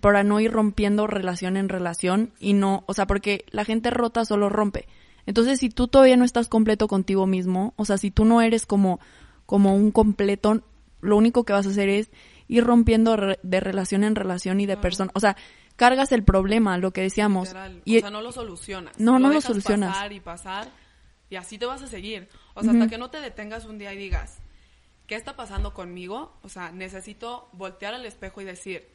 para 0.02 0.24
no 0.24 0.40
ir 0.40 0.52
rompiendo 0.52 1.08
relación 1.08 1.58
en 1.58 1.70
relación 1.70 2.32
y 2.40 2.54
no, 2.54 2.84
o 2.88 2.94
sea, 2.94 3.08
porque 3.08 3.46
la 3.50 3.66
gente 3.66 3.90
rota 3.90 4.24
solo 4.26 4.50
rompe. 4.50 4.88
Entonces, 5.26 5.60
si 5.60 5.70
tú 5.70 5.88
todavía 5.88 6.16
no 6.16 6.26
estás 6.26 6.48
completo 6.48 6.88
contigo 6.88 7.26
mismo, 7.28 7.74
o 7.76 7.86
sea, 7.86 7.98
si 7.98 8.12
tú 8.12 8.24
no 8.26 8.42
eres 8.42 8.66
como 8.66 9.00
como 9.46 9.76
un 9.76 9.92
completo, 9.92 10.62
lo 11.02 11.16
único 11.18 11.44
que 11.46 11.54
vas 11.54 11.66
a 11.66 11.70
hacer 11.70 11.88
es 11.90 12.12
ir 12.50 12.66
rompiendo 12.66 13.16
re- 13.16 13.40
de 13.44 13.60
relación 13.62 14.04
en 14.04 14.16
relación 14.16 14.60
y 14.60 14.66
de 14.66 14.76
persona, 14.78 15.10
o 15.16 15.20
sea, 15.22 15.38
cargas 15.78 16.12
el 16.12 16.24
problema, 16.24 16.78
lo 16.78 16.92
que 16.92 17.02
decíamos. 17.02 17.48
Literal. 17.50 17.82
Y 17.86 17.98
o 17.98 18.02
sea, 18.02 18.10
no 18.10 18.22
lo 18.22 18.32
solucionas. 18.32 19.00
No, 19.00 19.20
no 19.20 19.30
lo 19.32 19.40
solucionas. 19.42 19.92
pasar 19.94 20.12
y 20.14 20.20
pasar 20.20 20.68
y 21.30 21.36
así 21.38 21.58
te 21.58 21.66
vas 21.66 21.82
a 21.82 21.88
seguir. 21.88 22.28
O 22.56 22.64
sea, 22.64 22.74
hasta 22.74 22.88
que 22.88 22.98
no 22.98 23.10
te 23.10 23.22
detengas 23.22 23.66
un 23.66 23.78
día 23.78 23.94
y 23.94 23.98
digas, 23.98 24.40
¿qué 25.08 25.16
está 25.16 25.36
pasando 25.36 25.74
conmigo? 25.74 26.38
O 26.42 26.50
sea, 26.50 26.72
necesito 26.72 27.48
voltear 27.54 27.94
al 27.94 28.06
espejo 28.06 28.42
y 28.42 28.46
decir, 28.46 28.88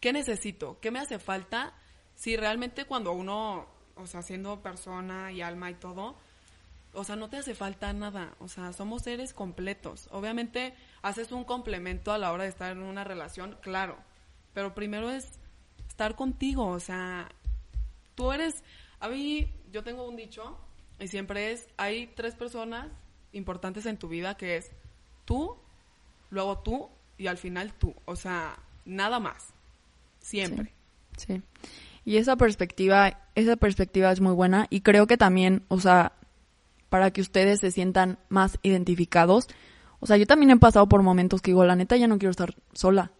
¿qué 0.00 0.12
necesito? 0.12 0.78
¿Qué 0.80 0.90
me 0.90 0.98
hace 0.98 1.18
falta? 1.18 1.74
Si 2.14 2.36
realmente 2.36 2.84
cuando 2.84 3.12
uno, 3.12 3.66
o 3.96 4.06
sea, 4.06 4.22
siendo 4.22 4.62
persona 4.62 5.32
y 5.32 5.42
alma 5.42 5.70
y 5.70 5.74
todo, 5.74 6.16
o 6.94 7.04
sea, 7.04 7.16
no 7.16 7.28
te 7.28 7.36
hace 7.36 7.54
falta 7.54 7.92
nada. 7.92 8.34
O 8.40 8.48
sea, 8.48 8.72
somos 8.72 9.02
seres 9.02 9.32
completos. 9.32 10.08
Obviamente 10.10 10.74
haces 11.02 11.32
un 11.32 11.44
complemento 11.44 12.12
a 12.12 12.18
la 12.18 12.32
hora 12.32 12.44
de 12.44 12.50
estar 12.50 12.72
en 12.72 12.82
una 12.82 13.04
relación, 13.04 13.56
claro. 13.60 13.96
Pero 14.54 14.74
primero 14.74 15.10
es 15.10 15.38
estar 15.88 16.16
contigo. 16.16 16.66
O 16.66 16.80
sea, 16.80 17.28
tú 18.14 18.32
eres... 18.32 18.62
A 19.00 19.08
mí, 19.08 19.52
yo 19.70 19.84
tengo 19.84 20.08
un 20.08 20.16
dicho 20.16 20.58
y 20.98 21.06
siempre 21.06 21.52
es, 21.52 21.68
hay 21.76 22.08
tres 22.08 22.34
personas 22.34 22.88
importantes 23.32 23.86
en 23.86 23.96
tu 23.96 24.08
vida 24.08 24.36
que 24.36 24.56
es 24.56 24.72
tú, 25.24 25.56
luego 26.30 26.58
tú 26.58 26.90
y 27.16 27.28
al 27.28 27.36
final 27.36 27.72
tú. 27.74 27.94
O 28.06 28.16
sea, 28.16 28.58
nada 28.84 29.20
más. 29.20 29.54
Siempre. 30.20 30.72
Sí. 31.16 31.42
Y 32.04 32.16
esa 32.16 32.36
perspectiva, 32.36 33.20
esa 33.34 33.56
perspectiva 33.56 34.10
es 34.10 34.20
muy 34.20 34.32
buena 34.32 34.66
y 34.70 34.80
creo 34.80 35.06
que 35.06 35.16
también, 35.16 35.64
o 35.68 35.80
sea, 35.80 36.12
para 36.88 37.10
que 37.10 37.20
ustedes 37.20 37.60
se 37.60 37.70
sientan 37.70 38.18
más 38.28 38.58
identificados, 38.62 39.48
o 40.00 40.06
sea, 40.06 40.16
yo 40.16 40.26
también 40.26 40.50
he 40.50 40.56
pasado 40.56 40.88
por 40.88 41.02
momentos 41.02 41.42
que 41.42 41.50
digo, 41.50 41.64
la 41.64 41.76
neta 41.76 41.96
ya 41.96 42.06
no 42.06 42.18
quiero 42.18 42.30
estar 42.30 42.54
sola. 42.72 43.12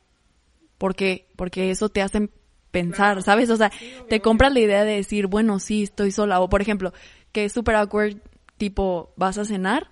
¿Por 0.79 0.95
qué? 0.95 1.29
Porque 1.37 1.71
eso 1.71 1.89
te 1.89 2.03
hace 2.03 2.31
pensar. 2.71 3.23
¿sabes? 3.23 3.51
O 3.51 3.57
sea, 3.57 3.71
Sí, 3.71 3.93
te 4.09 4.21
compras 4.21 4.53
la 4.53 4.61
idea 4.61 4.85
de 4.85 4.97
decir, 4.97 5.27
bueno, 5.27 5.59
sí, 5.59 5.83
estoy 5.85 6.13
sola. 6.13 6.41
O 6.41 6.49
por 6.49 6.63
ejemplo, 6.63 6.93
que 7.33 7.45
es 7.45 7.53
súper 7.53 7.75
awkward, 7.75 8.17
tipo, 8.57 9.13
vas 9.17 9.39
a 9.39 9.45
cenar 9.45 9.89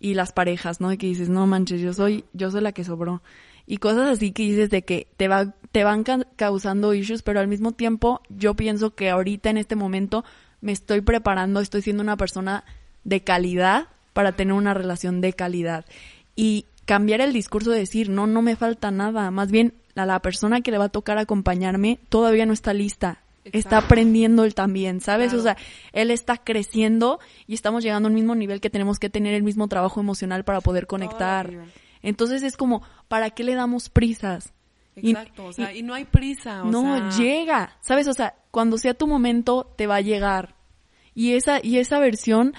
y 0.00 0.14
las 0.14 0.32
parejas, 0.32 0.80
¿no? 0.80 0.92
Y 0.92 0.96
que 0.98 1.06
dices, 1.06 1.28
no 1.28 1.46
manches, 1.46 1.80
yo 1.80 1.92
soy, 1.92 2.24
yo 2.32 2.50
soy 2.50 2.60
la 2.62 2.72
que 2.72 2.84
sobró. 2.84 3.22
Y 3.66 3.76
cosas 3.78 4.08
así 4.08 4.32
que 4.32 4.42
dices 4.42 4.70
de 4.70 4.82
que 4.82 5.06
te 5.16 5.28
va, 5.28 5.54
te 5.70 5.84
van 5.84 6.02
ca- 6.04 6.26
causando 6.36 6.94
issues, 6.94 7.22
pero 7.22 7.40
al 7.40 7.48
mismo 7.48 7.72
tiempo 7.72 8.20
yo 8.28 8.54
pienso 8.54 8.94
que 8.94 9.10
ahorita 9.10 9.50
en 9.50 9.58
este 9.58 9.76
momento 9.76 10.24
me 10.60 10.72
estoy 10.72 11.00
preparando, 11.00 11.60
estoy 11.60 11.82
siendo 11.82 12.02
una 12.02 12.16
persona 12.16 12.64
de 13.04 13.22
calidad 13.22 13.88
para 14.12 14.32
tener 14.32 14.54
una 14.54 14.74
relación 14.74 15.20
de 15.20 15.32
calidad. 15.32 15.84
Y 16.36 16.66
cambiar 16.84 17.20
el 17.20 17.32
discurso 17.32 17.70
de 17.70 17.78
decir, 17.78 18.08
no, 18.10 18.26
no 18.26 18.42
me 18.42 18.56
falta 18.56 18.90
nada. 18.90 19.30
Más 19.30 19.50
bien, 19.50 19.74
a 19.96 20.06
la 20.06 20.20
persona 20.20 20.60
que 20.60 20.70
le 20.70 20.78
va 20.78 20.86
a 20.86 20.88
tocar 20.90 21.18
acompañarme 21.18 21.98
todavía 22.08 22.46
no 22.46 22.52
está 22.52 22.74
lista. 22.74 23.18
Está 23.44 23.78
aprendiendo 23.78 24.44
él 24.44 24.54
también, 24.54 25.00
¿sabes? 25.00 25.30
Claro. 25.30 25.40
O 25.40 25.42
sea, 25.42 25.56
él 25.92 26.12
está 26.12 26.36
creciendo 26.38 27.18
y 27.48 27.54
estamos 27.54 27.82
llegando 27.82 28.06
al 28.06 28.14
mismo 28.14 28.36
nivel 28.36 28.60
que 28.60 28.70
tenemos 28.70 29.00
que 29.00 29.10
tener 29.10 29.34
el 29.34 29.42
mismo 29.42 29.66
trabajo 29.66 30.00
emocional 30.00 30.44
para 30.44 30.60
poder 30.60 30.86
conectar. 30.86 31.50
Entonces 32.02 32.42
es 32.42 32.56
como, 32.56 32.82
¿para 33.08 33.30
qué 33.30 33.44
le 33.44 33.54
damos 33.54 33.88
prisas? 33.88 34.52
Y- 34.96 35.10
Exacto, 35.10 35.46
o 35.46 35.52
sea, 35.52 35.72
y, 35.74 35.82
no 35.82 35.94
hay 35.94 36.04
prisa, 36.04 36.62
o 36.62 36.66
no, 36.66 36.82
sea, 36.82 37.10
llega, 37.24 37.76
¿sabes? 37.80 38.06
O 38.08 38.12
sea, 38.12 38.34
cuando 38.50 38.76
sea 38.78 38.94
tu 38.94 39.06
momento, 39.06 39.72
te 39.76 39.86
va 39.86 39.96
a 39.96 40.00
llegar. 40.02 40.54
Y 41.14 41.32
esa, 41.34 41.60
y 41.64 41.78
esa 41.78 41.98
versión, 41.98 42.54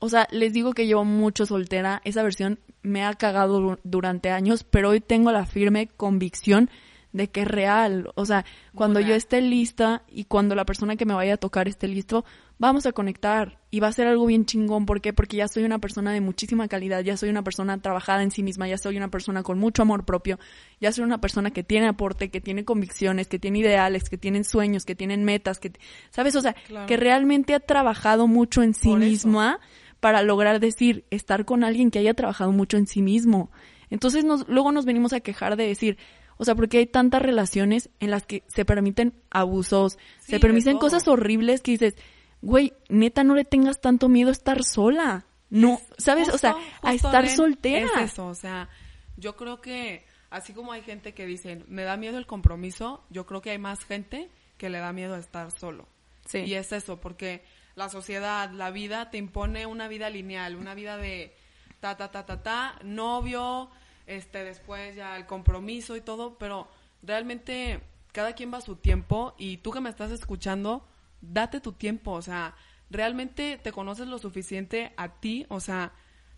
o 0.00 0.08
sea, 0.08 0.26
les 0.30 0.52
digo 0.52 0.72
que 0.72 0.86
llevo 0.86 1.04
mucho 1.04 1.46
soltera, 1.46 2.00
esa 2.04 2.22
versión 2.22 2.58
me 2.82 3.04
ha 3.04 3.14
cagado 3.14 3.60
du- 3.60 3.78
durante 3.84 4.30
años, 4.30 4.64
pero 4.64 4.90
hoy 4.90 5.00
tengo 5.00 5.30
la 5.32 5.46
firme 5.46 5.88
convicción 5.88 6.70
de 7.12 7.28
que 7.30 7.42
es 7.42 7.48
real. 7.48 8.10
O 8.16 8.24
sea, 8.26 8.44
cuando 8.74 9.00
yo 9.00 9.14
esté 9.14 9.40
lista 9.40 10.02
y 10.08 10.24
cuando 10.24 10.54
la 10.54 10.64
persona 10.66 10.96
que 10.96 11.06
me 11.06 11.14
vaya 11.14 11.34
a 11.34 11.36
tocar 11.38 11.66
esté 11.68 11.88
listo, 11.88 12.24
vamos 12.58 12.86
a 12.86 12.92
conectar 12.92 13.58
y 13.70 13.80
va 13.80 13.88
a 13.88 13.92
ser 13.92 14.06
algo 14.08 14.26
bien 14.26 14.44
chingón. 14.44 14.84
¿Por 14.84 15.00
qué? 15.00 15.12
Porque 15.12 15.36
ya 15.36 15.48
soy 15.48 15.64
una 15.64 15.78
persona 15.78 16.12
de 16.12 16.20
muchísima 16.20 16.68
calidad, 16.68 17.02
ya 17.02 17.16
soy 17.16 17.30
una 17.30 17.42
persona 17.42 17.78
trabajada 17.80 18.22
en 18.22 18.30
sí 18.30 18.42
misma, 18.42 18.68
ya 18.68 18.76
soy 18.78 18.96
una 18.96 19.08
persona 19.10 19.42
con 19.42 19.58
mucho 19.58 19.82
amor 19.82 20.04
propio, 20.04 20.38
ya 20.80 20.92
soy 20.92 21.04
una 21.04 21.20
persona 21.20 21.50
que 21.50 21.62
tiene 21.62 21.88
aporte, 21.88 22.30
que 22.30 22.40
tiene 22.40 22.64
convicciones, 22.64 23.28
que 23.28 23.38
tiene 23.38 23.60
ideales, 23.60 24.08
que 24.10 24.18
tienen 24.18 24.44
sueños, 24.44 24.84
que 24.84 24.94
tienen 24.94 25.24
metas, 25.24 25.58
que, 25.58 25.72
¿sabes? 26.10 26.34
O 26.36 26.40
sea, 26.40 26.54
Claro. 26.66 26.86
que 26.86 26.96
realmente 26.96 27.54
ha 27.54 27.60
trabajado 27.60 28.26
mucho 28.26 28.62
en 28.62 28.74
sí 28.74 28.88
Por 28.90 29.02
eso. 29.02 29.08
misma 29.10 29.60
para 30.00 30.22
lograr 30.22 30.60
decir, 30.60 31.04
estar 31.10 31.44
con 31.44 31.64
alguien 31.64 31.90
que 31.90 31.98
haya 31.98 32.14
trabajado 32.14 32.52
mucho 32.52 32.76
en 32.76 32.86
sí 32.86 33.02
mismo. 33.02 33.50
Entonces 33.90 34.24
nos, 34.24 34.46
luego 34.48 34.70
nos 34.72 34.84
venimos 34.84 35.12
a 35.12 35.20
quejar 35.20 35.56
de 35.56 35.66
decir, 35.66 35.96
o 36.38 36.44
sea, 36.44 36.54
porque 36.54 36.78
hay 36.78 36.86
tantas 36.86 37.20
relaciones 37.20 37.90
en 38.00 38.10
las 38.10 38.24
que 38.24 38.42
se 38.46 38.64
permiten 38.64 39.12
abusos, 39.30 39.98
Sí, 40.20 40.32
se 40.32 40.40
permiten 40.40 40.78
cosas 40.78 41.06
horribles 41.08 41.60
que 41.60 41.72
dices, 41.72 41.94
güey, 42.40 42.72
neta, 42.88 43.24
no 43.24 43.34
le 43.34 43.44
tengas 43.44 43.80
tanto 43.80 44.08
miedo 44.08 44.30
a 44.30 44.32
estar 44.32 44.64
sola. 44.64 45.26
No, 45.50 45.80
¿sabes? 45.96 46.28
o 46.28 46.38
sea, 46.38 46.54
a 46.82 46.94
estar 46.94 47.28
soltera. 47.28 47.86
Es 48.04 48.12
eso, 48.12 48.26
o 48.26 48.34
sea, 48.34 48.68
yo 49.16 49.34
creo 49.34 49.60
que 49.60 50.04
así 50.30 50.52
como 50.52 50.72
hay 50.72 50.82
gente 50.82 51.14
que 51.14 51.26
dicen, 51.26 51.64
me 51.68 51.82
da 51.82 51.96
miedo 51.96 52.18
el 52.18 52.26
compromiso, 52.26 53.02
yo 53.10 53.26
creo 53.26 53.40
que 53.40 53.50
hay 53.50 53.58
más 53.58 53.84
gente 53.84 54.30
que 54.56 54.68
le 54.68 54.78
da 54.78 54.92
miedo 54.92 55.14
a 55.14 55.18
estar 55.18 55.50
solo. 55.50 55.88
Sí. 56.26 56.40
Y 56.40 56.54
es 56.54 56.72
eso, 56.72 57.00
porque 57.00 57.42
la 57.74 57.88
sociedad, 57.88 58.50
la 58.50 58.70
vida 58.70 59.10
te 59.10 59.18
impone 59.18 59.66
una 59.66 59.88
vida 59.88 60.10
lineal, 60.10 60.56
una 60.56 60.74
vida 60.74 60.96
de 60.98 61.34
ta 61.80 61.96
ta 61.96 62.10
ta 62.10 62.26
ta 62.26 62.42
ta, 62.42 62.78
novio, 62.82 63.70
este 64.08 64.42
después 64.42 64.96
ya 64.96 65.16
el 65.16 65.26
compromiso 65.26 65.94
y 65.94 66.00
todo, 66.00 66.38
pero 66.38 66.66
realmente 67.02 67.80
cada 68.12 68.32
quien 68.32 68.52
va 68.52 68.58
a 68.58 68.62
su 68.62 68.76
tiempo 68.76 69.34
y 69.38 69.58
tú 69.58 69.70
que 69.70 69.80
me 69.80 69.90
estás 69.90 70.10
escuchando, 70.10 70.84
date 71.20 71.60
tu 71.60 71.72
tiempo, 71.72 72.12
o 72.12 72.22
sea, 72.22 72.56
realmente 72.90 73.58
te 73.62 73.70
conoces 73.70 74.08
lo 74.08 74.18
suficiente 74.18 74.92
a 74.96 75.20
ti, 75.20 75.46
o 75.48 75.60
sea, 75.60 75.92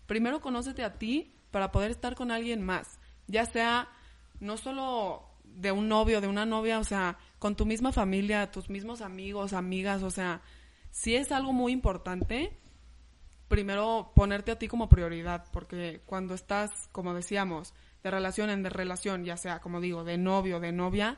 primero 0.05 0.41
conócete 0.41 0.83
a 0.83 0.99
ti 0.99 1.33
para 1.49 1.71
poder 1.71 1.91
estar 1.91 2.15
con 2.15 2.29
alguien 2.29 2.61
más, 2.61 2.99
ya 3.27 3.45
sea 3.45 3.89
no 4.39 4.57
solo 4.57 5.23
de 5.43 5.71
un 5.71 5.87
novio, 5.87 6.21
de 6.21 6.27
una 6.27 6.45
novia, 6.45 6.79
o 6.79 6.83
sea, 6.83 7.17
con 7.39 7.55
tu 7.55 7.65
misma 7.65 7.91
familia, 7.91 8.51
tus 8.51 8.69
mismos 8.69 9.01
amigos, 9.01 9.53
amigas, 9.53 10.03
o 10.03 10.11
sea, 10.11 10.41
si 10.91 11.15
es 11.15 11.31
algo 11.31 11.53
muy 11.53 11.71
importante, 11.71 12.57
primero 13.51 14.11
ponerte 14.15 14.51
a 14.51 14.57
ti 14.57 14.67
como 14.67 14.89
prioridad, 14.89 15.45
porque 15.51 16.01
cuando 16.07 16.33
estás, 16.33 16.71
como 16.91 17.13
decíamos, 17.13 17.73
de 18.03 18.09
relación 18.09 18.49
en 18.49 18.63
de 18.63 18.69
relación, 18.69 19.25
ya 19.25 19.37
sea, 19.37 19.59
como 19.59 19.79
digo, 19.81 20.03
de 20.03 20.17
novio, 20.17 20.59
de 20.59 20.71
novia, 20.71 21.17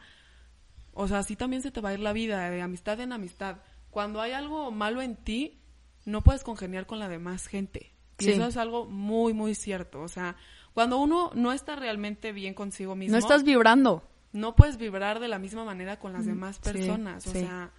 o 0.94 1.08
sea, 1.08 1.20
así 1.20 1.36
también 1.36 1.62
se 1.62 1.72
te 1.72 1.80
va 1.80 1.90
a 1.90 1.94
ir 1.94 2.00
la 2.00 2.12
vida, 2.12 2.50
de 2.50 2.62
amistad 2.62 3.00
en 3.00 3.13
amistad. 3.13 3.58
Cuando 3.90 4.20
hay 4.20 4.32
algo 4.34 4.72
malo 4.72 5.02
en 5.02 5.16
ti, 5.16 5.62
no 6.06 6.22
puedes 6.22 6.44
congeniar 6.44 6.86
con 6.86 7.00
la 7.00 7.08
demás 7.08 7.48
gente. 7.48 7.94
Y 8.20 8.25
Sí. 8.25 8.32
eso 8.32 8.48
es 8.48 8.58
algo 8.58 8.86
muy, 8.86 9.34
muy 9.34 9.56
cierto. 9.56 10.02
O 10.02 10.08
sea, 10.08 10.36
cuando 10.74 10.98
uno 10.98 11.32
no 11.36 11.52
está 11.54 11.75
realmente 11.75 12.32
bien 12.32 12.54
consigo 12.54 12.96
mismo, 12.96 13.13
No 13.13 13.20
estás 13.20 13.44
vibrando. 13.44 14.04
no 14.34 14.56
puedes 14.56 14.78
vibrar 14.78 15.20
de 15.20 15.28
la 15.28 15.38
misma 15.40 15.63
manera 15.63 16.00
con 16.00 16.12
las 16.13 16.25
demás 16.25 16.58
sí, 16.58 16.62
personas. 16.63 17.28
o 17.28 17.32
sí. 17.32 17.40
sea, 17.42 17.72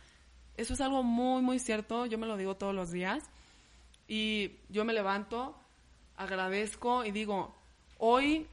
eso 0.56 0.74
es 0.74 0.80
algo 0.80 1.02
muy, 1.02 1.42
muy 1.42 1.58
cierto. 1.58 2.06
Yo 2.06 2.16
me 2.18 2.26
lo 2.28 2.36
digo 2.36 2.56
todos 2.56 2.74
los 2.74 2.90
días. 2.92 3.24
Y 4.06 4.58
yo 4.68 4.84
me 4.84 4.92
levanto, 4.92 5.58
agradezco 6.16 7.04
y 7.04 7.10
digo, 7.10 7.54
hoy, 7.98 8.46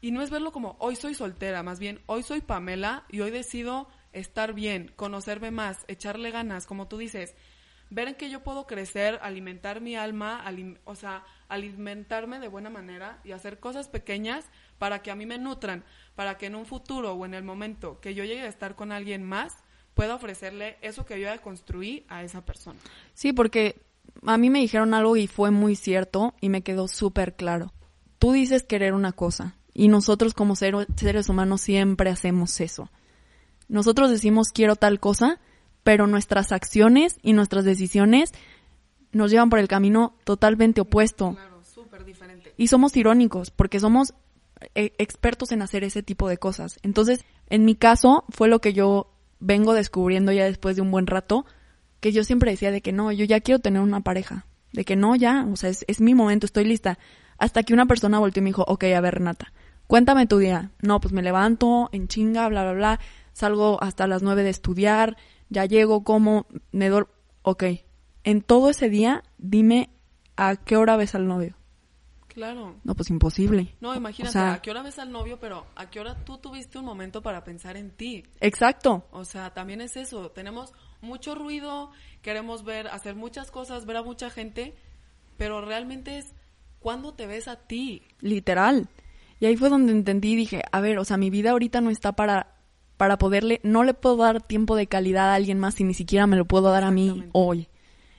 y 0.00 0.10
no 0.10 0.22
es 0.22 0.30
verlo 0.30 0.52
como 0.52 0.76
hoy 0.78 0.96
soy 0.96 1.14
soltera, 1.14 1.62
más 1.62 1.78
bien 1.78 2.00
hoy 2.06 2.22
soy 2.22 2.40
Pamela 2.40 3.04
y 3.08 3.20
hoy 3.20 3.30
decido 3.30 3.88
estar 4.12 4.52
bien, 4.52 4.92
conocerme 4.96 5.50
más, 5.50 5.84
echarle 5.88 6.30
ganas, 6.30 6.66
como 6.66 6.88
tú 6.88 6.98
dices, 6.98 7.34
ver 7.90 8.08
en 8.08 8.14
que 8.14 8.30
yo 8.30 8.42
puedo 8.42 8.66
crecer, 8.66 9.18
alimentar 9.22 9.80
mi 9.80 9.96
alma, 9.96 10.44
o 10.84 10.94
sea, 10.94 11.24
alimentarme 11.48 12.40
de 12.40 12.48
buena 12.48 12.70
manera 12.70 13.20
y 13.24 13.32
hacer 13.32 13.60
cosas 13.60 13.88
pequeñas 13.88 14.46
para 14.78 15.02
que 15.02 15.10
a 15.10 15.14
mí 15.14 15.26
me 15.26 15.38
nutran, 15.38 15.84
para 16.14 16.38
que 16.38 16.46
en 16.46 16.54
un 16.54 16.66
futuro 16.66 17.12
o 17.12 17.26
en 17.26 17.34
el 17.34 17.44
momento 17.44 18.00
que 18.00 18.14
yo 18.14 18.24
llegue 18.24 18.42
a 18.42 18.48
estar 18.48 18.76
con 18.76 18.92
alguien 18.92 19.22
más, 19.22 19.62
pueda 19.94 20.14
ofrecerle 20.14 20.78
eso 20.80 21.04
que 21.04 21.20
yo 21.20 21.26
ya 21.26 21.38
construí 21.38 22.06
a 22.08 22.22
esa 22.22 22.44
persona. 22.44 22.80
Sí, 23.12 23.32
porque 23.34 23.76
a 24.24 24.36
mí 24.38 24.50
me 24.50 24.60
dijeron 24.60 24.94
algo 24.94 25.16
y 25.16 25.26
fue 25.26 25.50
muy 25.50 25.76
cierto 25.76 26.34
y 26.40 26.48
me 26.48 26.62
quedó 26.62 26.88
súper 26.88 27.34
claro. 27.34 27.72
Tú 28.18 28.32
dices 28.32 28.62
querer 28.62 28.94
una 28.94 29.12
cosa 29.12 29.56
y 29.74 29.88
nosotros 29.88 30.34
como 30.34 30.54
ser- 30.56 30.86
seres 30.96 31.28
humanos 31.28 31.60
siempre 31.60 32.10
hacemos 32.10 32.60
eso. 32.60 32.90
Nosotros 33.68 34.10
decimos 34.10 34.48
quiero 34.52 34.76
tal 34.76 35.00
cosa, 35.00 35.40
pero 35.82 36.06
nuestras 36.06 36.52
acciones 36.52 37.16
y 37.22 37.32
nuestras 37.32 37.64
decisiones 37.64 38.32
nos 39.12 39.30
llevan 39.30 39.50
por 39.50 39.58
el 39.58 39.68
camino 39.68 40.14
totalmente 40.24 40.80
opuesto. 40.80 41.32
Claro, 41.32 41.62
súper 41.64 42.04
diferente. 42.04 42.54
Y 42.56 42.68
somos 42.68 42.96
irónicos 42.96 43.50
porque 43.50 43.80
somos 43.80 44.14
eh, 44.74 44.92
expertos 44.98 45.52
en 45.52 45.62
hacer 45.62 45.84
ese 45.84 46.02
tipo 46.02 46.28
de 46.28 46.38
cosas. 46.38 46.78
Entonces, 46.82 47.24
en 47.48 47.64
mi 47.64 47.74
caso, 47.74 48.24
fue 48.30 48.48
lo 48.48 48.60
que 48.60 48.72
yo 48.72 49.10
vengo 49.40 49.74
descubriendo 49.74 50.30
ya 50.32 50.44
después 50.44 50.76
de 50.76 50.82
un 50.82 50.90
buen 50.92 51.06
rato, 51.06 51.44
que 52.02 52.10
yo 52.10 52.24
siempre 52.24 52.50
decía 52.50 52.72
de 52.72 52.80
que 52.80 52.92
no, 52.92 53.12
yo 53.12 53.24
ya 53.24 53.40
quiero 53.40 53.60
tener 53.60 53.80
una 53.80 54.00
pareja. 54.00 54.44
De 54.72 54.84
que 54.84 54.96
no, 54.96 55.14
ya, 55.14 55.46
o 55.50 55.54
sea, 55.54 55.70
es, 55.70 55.84
es 55.86 56.00
mi 56.00 56.16
momento, 56.16 56.46
estoy 56.46 56.64
lista. 56.64 56.98
Hasta 57.38 57.62
que 57.62 57.72
una 57.72 57.86
persona 57.86 58.18
volteó 58.18 58.40
y 58.40 58.42
me 58.42 58.50
dijo, 58.50 58.64
ok, 58.66 58.84
a 58.84 59.00
ver, 59.00 59.14
Renata, 59.14 59.52
cuéntame 59.86 60.26
tu 60.26 60.38
día. 60.38 60.72
No, 60.80 61.00
pues 61.00 61.14
me 61.14 61.22
levanto 61.22 61.90
en 61.92 62.08
chinga, 62.08 62.48
bla, 62.48 62.64
bla, 62.64 62.72
bla, 62.72 63.00
salgo 63.32 63.80
hasta 63.80 64.08
las 64.08 64.20
nueve 64.20 64.42
de 64.42 64.50
estudiar, 64.50 65.16
ya 65.48 65.64
llego, 65.64 66.02
como, 66.02 66.46
me 66.72 66.88
duermo. 66.88 67.08
Ok, 67.42 67.64
en 68.24 68.42
todo 68.42 68.70
ese 68.70 68.88
día, 68.88 69.22
dime 69.38 69.88
a 70.36 70.56
qué 70.56 70.76
hora 70.76 70.96
ves 70.96 71.14
al 71.14 71.28
novio. 71.28 71.56
Claro. 72.26 72.74
No, 72.82 72.96
pues 72.96 73.10
imposible. 73.10 73.76
No, 73.80 73.94
imagínate, 73.94 74.30
O 74.30 74.32
sea, 74.32 74.54
a 74.54 74.62
qué 74.62 74.72
hora 74.72 74.82
ves 74.82 74.98
al 74.98 75.12
novio, 75.12 75.38
pero 75.38 75.66
a 75.76 75.88
qué 75.88 76.00
hora 76.00 76.24
tú 76.24 76.38
tuviste 76.38 76.78
un 76.78 76.84
momento 76.84 77.22
para 77.22 77.44
pensar 77.44 77.76
en 77.76 77.90
ti. 77.90 78.24
Exacto. 78.40 79.06
O 79.12 79.24
sea, 79.24 79.52
también 79.54 79.80
es 79.80 79.96
eso. 79.96 80.30
Tenemos 80.30 80.72
mucho 81.02 81.34
ruido, 81.34 81.90
queremos 82.22 82.64
ver, 82.64 82.88
hacer 82.88 83.14
muchas 83.14 83.50
cosas, 83.50 83.84
ver 83.84 83.98
a 83.98 84.02
mucha 84.02 84.30
gente, 84.30 84.74
pero 85.36 85.60
realmente 85.60 86.18
es 86.18 86.32
cuándo 86.78 87.12
te 87.14 87.26
ves 87.26 87.48
a 87.48 87.56
ti. 87.56 88.02
Literal. 88.20 88.88
Y 89.40 89.46
ahí 89.46 89.56
fue 89.56 89.68
donde 89.68 89.92
entendí 89.92 90.32
y 90.32 90.36
dije, 90.36 90.62
a 90.70 90.80
ver, 90.80 90.98
o 90.98 91.04
sea, 91.04 91.16
mi 91.16 91.28
vida 91.28 91.50
ahorita 91.50 91.80
no 91.80 91.90
está 91.90 92.12
para, 92.12 92.54
para 92.96 93.18
poderle, 93.18 93.60
no 93.64 93.82
le 93.82 93.92
puedo 93.92 94.16
dar 94.16 94.40
tiempo 94.40 94.76
de 94.76 94.86
calidad 94.86 95.30
a 95.30 95.34
alguien 95.34 95.58
más 95.58 95.74
si 95.74 95.84
ni 95.84 95.94
siquiera 95.94 96.26
me 96.26 96.36
lo 96.36 96.44
puedo 96.44 96.70
dar 96.70 96.84
a 96.84 96.92
mí 96.92 97.24
hoy. 97.32 97.68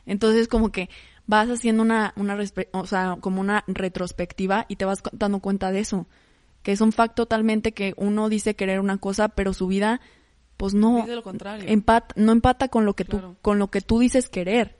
Entonces, 0.05 0.49
como 0.49 0.71
que 0.71 0.89
vas 1.25 1.49
haciendo 1.49 1.81
una, 1.83 2.13
una, 2.17 2.37
o 2.71 2.85
sea, 2.85 3.17
como 3.21 3.39
una 3.39 3.63
retrospectiva 3.67 4.65
y 4.67 4.75
te 4.75 4.85
vas 4.85 5.01
dando 5.13 5.39
cuenta 5.39 5.71
de 5.71 5.79
eso. 5.79 6.07
Que 6.61 6.71
es 6.71 6.81
un 6.81 6.91
fact 6.91 7.15
totalmente 7.15 7.73
que 7.73 7.93
uno 7.97 8.29
dice 8.29 8.55
querer 8.55 8.79
una 8.79 8.97
cosa, 8.97 9.29
pero 9.29 9.53
su 9.53 9.67
vida, 9.67 10.01
pues 10.57 10.73
no, 10.73 10.97
Dice 10.97 11.15
lo 11.15 11.23
contrario. 11.23 11.65
empata, 11.67 12.13
no 12.17 12.31
empata 12.31 12.67
con 12.67 12.85
lo 12.85 12.95
que 12.95 13.05
tú, 13.05 13.35
con 13.41 13.59
lo 13.59 13.69
que 13.69 13.81
tú 13.81 13.99
dices 13.99 14.29
querer, 14.29 14.77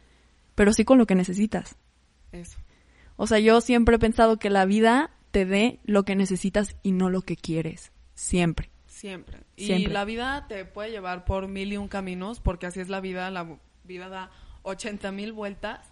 pero 0.56 0.74
sí 0.74 0.86
con 0.86 0.98
lo 0.98 1.06
que 1.06 1.16
necesitas. 1.16 1.76
Eso. 2.32 2.60
O 3.16 3.28
sea, 3.28 3.40
yo 3.40 3.62
siempre 3.62 3.96
he 3.96 4.00
pensado 4.00 4.38
que 4.38 4.50
la 4.50 4.66
vida 4.66 5.12
te 5.32 5.46
dé 5.46 5.80
lo 5.84 6.04
que 6.04 6.16
necesitas 6.16 6.76
y 6.84 6.92
no 6.92 7.10
lo 7.10 7.22
que 7.22 7.36
quieres. 7.36 7.92
Siempre. 8.16 8.70
Siempre. 8.86 9.40
Y 9.56 9.66
Siempre. 9.66 9.94
la 9.94 10.06
vida 10.06 10.46
te 10.48 10.66
puede 10.66 10.92
llevar 10.92 11.26
por 11.26 11.48
mil 11.48 11.74
y 11.74 11.78
un 11.78 11.88
caminos, 11.88 12.40
porque 12.40 12.68
así 12.68 12.80
es 12.80 12.90
la 12.90 13.02
vida, 13.02 13.30
la 13.32 13.60
vida 13.84 14.10
da 14.10 14.32
80 14.62 15.12
mil 15.12 15.34
vueltas. 15.34 15.92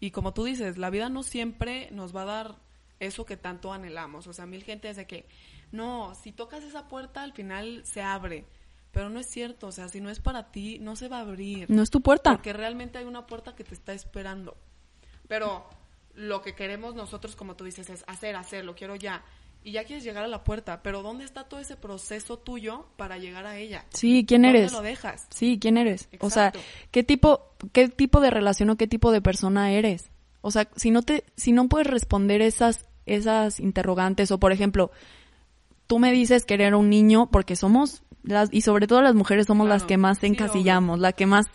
Y 0.00 0.10
como 0.10 0.34
tú 0.34 0.44
dices, 0.44 0.78
la 0.78 0.90
vida 0.90 1.08
no 1.08 1.22
siempre 1.22 1.88
nos 1.92 2.14
va 2.14 2.22
a 2.22 2.26
dar 2.26 2.56
eso 3.00 3.24
que 3.24 3.36
tanto 3.36 3.72
anhelamos. 3.72 4.26
O 4.26 4.32
sea, 4.32 4.46
mil 4.46 4.64
gente 4.64 4.88
dice 4.88 5.06
que, 5.06 5.26
no, 5.70 6.14
si 6.14 6.32
tocas 6.32 6.62
esa 6.64 6.88
puerta, 6.88 7.22
al 7.22 7.32
final 7.32 7.82
se 7.84 8.02
abre. 8.02 8.44
Pero 8.92 9.08
no 9.08 9.18
es 9.18 9.26
cierto, 9.26 9.68
o 9.68 9.72
sea, 9.72 9.88
si 9.88 10.00
no 10.00 10.10
es 10.10 10.20
para 10.20 10.52
ti, 10.52 10.78
no 10.78 10.96
se 10.96 11.08
va 11.08 11.18
a 11.18 11.20
abrir. 11.22 11.70
No 11.70 11.82
es 11.82 11.90
tu 11.90 12.02
puerta. 12.02 12.32
Porque 12.32 12.52
realmente 12.52 12.98
hay 12.98 13.06
una 13.06 13.26
puerta 13.26 13.56
que 13.56 13.64
te 13.64 13.74
está 13.74 13.94
esperando. 13.94 14.56
Pero 15.28 15.66
lo 16.14 16.42
que 16.42 16.54
queremos 16.54 16.94
nosotros, 16.94 17.34
como 17.34 17.56
tú 17.56 17.64
dices, 17.64 17.88
es 17.88 18.04
hacer, 18.06 18.36
hacer, 18.36 18.64
lo 18.64 18.74
quiero 18.74 18.94
ya. 18.96 19.24
Y 19.64 19.72
ya 19.72 19.84
quieres 19.84 20.04
llegar 20.04 20.24
a 20.24 20.28
la 20.28 20.44
puerta, 20.44 20.82
pero 20.82 21.02
¿dónde 21.02 21.24
está 21.24 21.44
todo 21.44 21.60
ese 21.60 21.76
proceso 21.76 22.36
tuyo 22.36 22.86
para 22.96 23.16
llegar 23.16 23.46
a 23.46 23.56
ella? 23.56 23.86
Sí, 23.94 24.26
¿quién 24.26 24.42
¿Dónde 24.42 24.58
eres? 24.58 24.72
lo 24.72 24.82
dejas? 24.82 25.26
Sí, 25.30 25.58
¿quién 25.60 25.78
eres? 25.78 26.08
O 26.18 26.30
sea. 26.30 26.52
¿qué 26.90 27.02
tipo, 27.02 27.54
qué 27.72 27.88
tipo 27.88 28.20
de 28.20 28.30
relación 28.30 28.70
o 28.70 28.76
qué 28.76 28.88
tipo 28.88 29.10
de 29.12 29.22
persona 29.22 29.72
eres? 29.72 30.10
O 30.42 30.50
sea, 30.50 30.68
si 30.76 30.90
no 30.90 31.02
te, 31.02 31.24
si 31.36 31.52
no 31.52 31.68
puedes 31.68 31.86
responder 31.86 32.42
esas, 32.42 32.86
esas 33.06 33.60
interrogantes, 33.60 34.32
o 34.32 34.38
por 34.38 34.52
ejemplo, 34.52 34.90
tú 35.86 36.00
me 36.00 36.12
dices 36.12 36.44
querer 36.44 36.74
a 36.74 36.76
un 36.76 36.90
niño 36.90 37.30
porque 37.30 37.54
somos 37.54 38.02
las, 38.22 38.48
y 38.52 38.62
sobre 38.62 38.86
todo 38.86 39.02
las 39.02 39.14
mujeres 39.14 39.46
somos 39.46 39.68
las 39.68 39.84
que 39.84 39.96
más 39.96 40.18
Sí, 40.18 40.26
encasillamos, 40.26 40.98
la 40.98 41.12
que 41.12 41.26
más, 41.26 41.46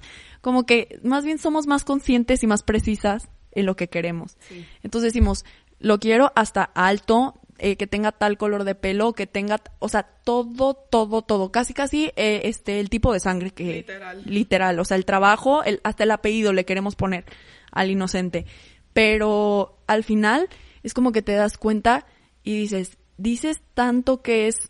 como 0.41 0.65
que 0.65 1.00
más 1.03 1.24
bien 1.25 1.38
somos 1.38 1.67
más 1.67 1.83
conscientes 1.83 2.43
y 2.43 2.47
más 2.47 2.63
precisas 2.63 3.29
en 3.51 3.65
lo 3.65 3.75
que 3.75 3.88
queremos. 3.89 4.38
Sí. 4.47 4.65
Entonces 4.83 5.13
decimos, 5.13 5.45
lo 5.79 6.00
quiero 6.00 6.31
hasta 6.36 6.63
alto, 6.63 7.39
eh, 7.59 7.75
que 7.75 7.88
tenga 7.88 8.12
tal 8.12 8.38
color 8.38 8.65
de 8.65 8.75
pelo, 8.75 9.13
que 9.13 9.25
tenga, 9.25 9.62
o 9.79 9.89
sea, 9.89 10.03
todo, 10.03 10.75
todo, 10.75 11.24
todo, 11.24 11.51
casi, 11.51 11.74
casi, 11.74 12.12
eh, 12.15 12.41
este, 12.43 12.79
el 12.79 12.89
tipo 12.89 13.12
de 13.13 13.19
sangre 13.19 13.50
que, 13.50 13.77
Literal. 13.77 14.21
literal, 14.25 14.79
o 14.79 14.86
sea, 14.86 14.95
el 14.95 15.05
trabajo, 15.05 15.63
el, 15.63 15.81
hasta 15.83 16.03
el 16.03 16.12
apellido 16.12 16.53
le 16.53 16.65
queremos 16.65 16.95
poner 16.95 17.25
al 17.71 17.89
inocente, 17.89 18.45
pero 18.93 19.79
al 19.88 20.03
final 20.03 20.50
es 20.83 20.93
como 20.93 21.12
que 21.12 21.24
te 21.24 21.31
das 21.33 21.57
cuenta 21.57 22.05
y 22.43 22.57
dices, 22.59 22.97
dices 23.17 23.62
tanto 23.74 24.21
que 24.21 24.47
es 24.47 24.69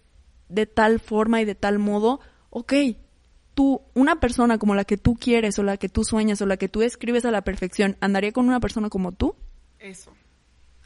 de 0.50 0.66
tal 0.66 1.00
forma 1.00 1.42
y 1.42 1.46
de 1.46 1.56
tal 1.56 1.80
modo, 1.80 2.20
ok, 2.50 2.74
tú, 3.54 3.82
una 3.94 4.20
persona 4.20 4.58
como 4.58 4.76
la 4.76 4.86
que 4.86 4.98
tú 4.98 5.16
quieres 5.16 5.58
o 5.60 5.64
la 5.64 5.78
que 5.78 5.90
tú 5.90 6.04
sueñas 6.04 6.42
o 6.42 6.46
la 6.46 6.58
que 6.58 6.70
tú 6.70 6.82
escribes 6.82 7.26
a 7.26 7.32
la 7.32 7.42
perfección, 7.42 7.98
¿andaría 8.02 8.32
con 8.32 8.48
una 8.48 8.60
persona 8.60 8.90
como 8.90 9.12
tú? 9.12 9.36
Eso. 9.80 10.12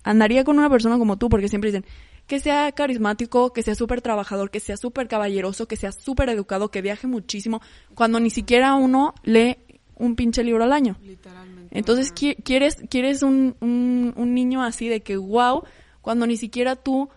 andaría 0.03 0.43
con 0.43 0.57
una 0.57 0.69
persona 0.69 0.97
como 0.97 1.17
tú, 1.17 1.29
porque 1.29 1.47
siempre 1.47 1.71
dicen 1.71 1.85
que 2.27 2.39
sea 2.39 2.71
carismático, 2.71 3.51
que 3.51 3.63
sea 3.63 3.75
súper 3.75 4.01
trabajador, 4.01 4.51
que 4.51 4.59
sea 4.59 4.77
súper 4.77 5.07
caballeroso, 5.07 5.67
que 5.67 5.75
sea 5.75 5.91
súper 5.91 6.29
educado, 6.29 6.71
que 6.71 6.81
viaje 6.81 7.07
muchísimo, 7.07 7.61
cuando 7.93 8.19
ni 8.19 8.29
siquiera 8.29 8.75
uno 8.75 9.13
lee 9.23 9.57
un 9.95 10.15
pinche 10.15 10.43
libro 10.43 10.63
al 10.63 10.71
año. 10.71 10.97
Literalmente. 11.01 11.77
Entonces 11.77 12.11
quieres, 12.11 12.77
quieres 12.89 13.21
un, 13.21 13.55
un, 13.59 14.13
un 14.15 14.33
niño 14.33 14.63
así 14.63 14.87
de 14.87 15.01
que 15.01 15.17
wow, 15.17 15.63
cuando 16.01 16.25
ni 16.25 16.37
siquiera 16.37 16.75
tú 16.75 17.09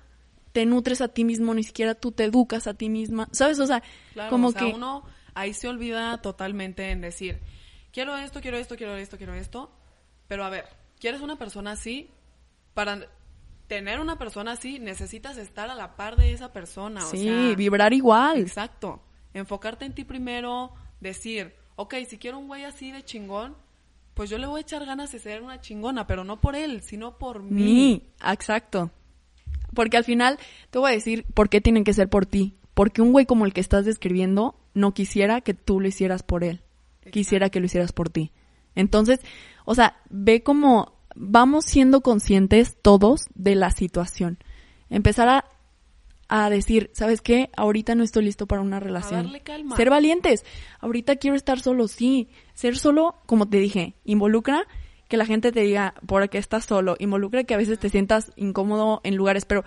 te 0.55 0.67
nutres 0.67 1.01
a 1.01 1.09
ti 1.09 1.25
mismo, 1.25 1.53
ni 1.53 1.65
siquiera 1.65 1.97
tú 1.97 2.13
te 2.13 2.23
educas 2.23 2.69
a 2.69 2.75
ti 2.75 2.89
misma, 2.89 3.29
¿sabes? 3.33 3.59
O 3.59 3.67
sea, 3.67 3.83
claro, 4.13 4.31
como 4.31 4.49
o 4.49 4.53
sea, 4.53 4.61
que... 4.61 4.73
uno 4.73 5.03
ahí 5.35 5.53
se 5.53 5.67
olvida 5.67 6.23
totalmente 6.23 6.93
en 6.93 7.01
decir, 7.01 7.41
quiero 7.93 8.17
esto, 8.17 8.41
quiero 8.41 8.57
esto, 8.57 8.77
quiero 8.77 8.95
esto, 8.95 9.19
quiero 9.19 9.35
esto. 9.35 9.73
Pero 10.29 10.45
a 10.45 10.51
ver, 10.51 10.67
¿quieres 11.01 11.23
una 11.23 11.35
persona 11.35 11.73
así? 11.73 12.09
Para 12.73 13.01
tener 13.67 13.99
una 13.99 14.17
persona 14.17 14.53
así, 14.53 14.79
necesitas 14.79 15.39
estar 15.39 15.71
a 15.71 15.75
la 15.75 15.97
par 15.97 16.15
de 16.15 16.33
esa 16.33 16.53
persona. 16.53 17.05
o 17.05 17.11
sí, 17.11 17.25
sea, 17.25 17.57
vibrar 17.57 17.93
igual. 17.93 18.39
Exacto. 18.39 19.03
Enfocarte 19.33 19.87
en 19.87 19.93
ti 19.93 20.05
primero, 20.05 20.73
decir, 21.01 21.53
ok, 21.75 21.97
si 22.09 22.17
quiero 22.17 22.39
un 22.39 22.47
güey 22.47 22.63
así 22.63 22.93
de 22.93 23.05
chingón, 23.05 23.57
pues 24.15 24.31
yo 24.31 24.39
le 24.39 24.47
voy 24.47 24.59
a 24.59 24.63
echar 24.63 24.87
ganas 24.87 25.11
de 25.11 25.19
ser 25.19 25.43
una 25.43 25.61
chingona, 25.61 26.07
pero 26.07 26.23
no 26.23 26.41
por 26.41 26.55
él, 26.55 26.81
sino 26.83 27.19
por 27.19 27.43
mí. 27.43 27.65
Mí, 27.65 28.13
exacto. 28.25 28.93
Porque 29.75 29.97
al 29.97 30.05
final 30.05 30.39
te 30.71 30.79
voy 30.79 30.91
a 30.91 30.95
decir 30.95 31.25
por 31.35 31.49
qué 31.49 31.61
tienen 31.61 31.85
que 31.85 31.93
ser 31.93 32.09
por 32.09 32.27
ti. 32.27 32.57
Porque 32.75 33.03
un 33.03 33.13
güey 33.13 33.27
como 33.27 33.47
el 33.47 33.53
que 33.53 33.61
estás 33.61 33.85
describiendo 33.85 34.57
no 34.75 34.95
quisiera 34.95 35.41
que 35.41 35.55
tú 35.55 35.81
lo 35.81 35.89
hicieras 35.89 36.23
por 36.23 36.45
él. 36.45 36.63
Quisiera 37.11 37.51
que 37.51 37.61
lo 37.61 37.67
hicieras 37.67 37.93
por 37.93 38.09
ti. 38.09 38.33
Entonces, 38.75 39.21
o 39.65 39.75
sea, 39.75 39.97
ve 40.11 40.43
como 40.43 40.95
vamos 41.15 41.65
siendo 41.65 42.01
conscientes 42.01 42.77
todos 42.81 43.27
de 43.35 43.55
la 43.55 43.71
situación. 43.71 44.39
Empezar 44.91 45.29
a, 45.29 45.45
a 46.29 46.51
decir, 46.51 46.91
¿sabes 46.93 47.21
qué? 47.21 47.51
Ahorita 47.57 47.95
no 47.95 48.03
estoy 48.03 48.25
listo 48.25 48.47
para 48.47 48.63
una 48.63 48.81
relación. 48.81 49.25
darle 49.25 49.43
calma. 49.43 49.77
Ser 49.77 49.91
valientes. 49.91 50.45
Ahorita 50.81 51.17
quiero 51.17 51.37
estar 51.37 51.61
solo, 51.61 51.87
sí. 51.89 52.29
Ser 52.55 52.77
solo, 52.77 53.17
como 53.27 53.49
te 53.49 53.59
dije, 53.59 53.95
involucra 54.05 54.67
que 55.15 55.19
la 55.19 55.27
gente 55.27 55.53
te 55.53 55.61
diga 55.61 55.95
por 56.07 56.29
qué 56.29 56.39
estás 56.39 56.65
solo. 56.65 56.97
Involucra 56.99 57.45
que 57.45 57.55
a 57.55 57.57
veces 57.57 57.79
te 57.79 57.89
sientas 57.89 58.33
incómodo 58.35 59.01
en 59.05 59.15
lugares, 59.15 59.45
pero 59.45 59.63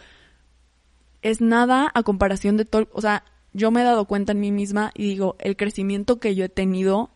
es 1.21 1.39
nada 1.39 1.89
a 1.93 2.03
comparación 2.03 2.57
de 2.57 2.65
todo. 2.65 2.89
O 2.91 2.99
sea, 3.01 3.23
yo 3.53 3.71
me 3.71 3.79
he 3.81 3.83
dado 3.86 4.05
cuenta 4.05 4.33
en 4.33 4.41
mí 4.41 4.51
misma 4.51 4.91
y 4.93 5.03
digo, 5.03 5.38
el 5.39 5.55
crecimiento 5.55 6.19
que 6.19 6.36
yo 6.36 6.43
he 6.43 6.49
tenido 6.49 7.10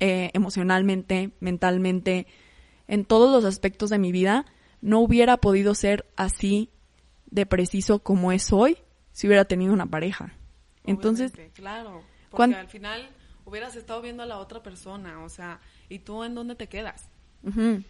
eh, 0.00 0.30
emocionalmente, 0.34 1.30
mentalmente, 1.38 2.26
en 2.88 3.04
todos 3.04 3.30
los 3.30 3.44
aspectos 3.44 3.90
de 3.90 3.98
mi 3.98 4.10
vida, 4.10 4.44
no 4.80 4.98
hubiera 4.98 5.36
podido 5.36 5.74
ser 5.76 6.06
así 6.16 6.70
de 7.30 7.46
preciso 7.46 8.00
como 8.00 8.32
es 8.32 8.52
hoy 8.52 8.78
si 9.12 9.28
hubiera 9.28 9.44
tenido 9.44 9.72
una 9.72 9.86
pareja. 9.86 10.34
Entonces, 10.84 11.32
claro. 11.54 12.02
Porque 12.30 12.36
cuan- 12.36 12.54
al 12.54 12.68
final 12.68 13.08
hubieras 13.44 13.76
estado 13.76 14.02
viendo 14.02 14.22
a 14.22 14.26
la 14.26 14.38
otra 14.38 14.62
persona, 14.62 15.22
o 15.24 15.28
sea, 15.28 15.60
¿y 15.88 16.00
tú 16.00 16.22
en 16.24 16.34
dónde 16.34 16.54
te 16.54 16.66
quedas? 16.68 17.08
Ujú. 17.42 17.82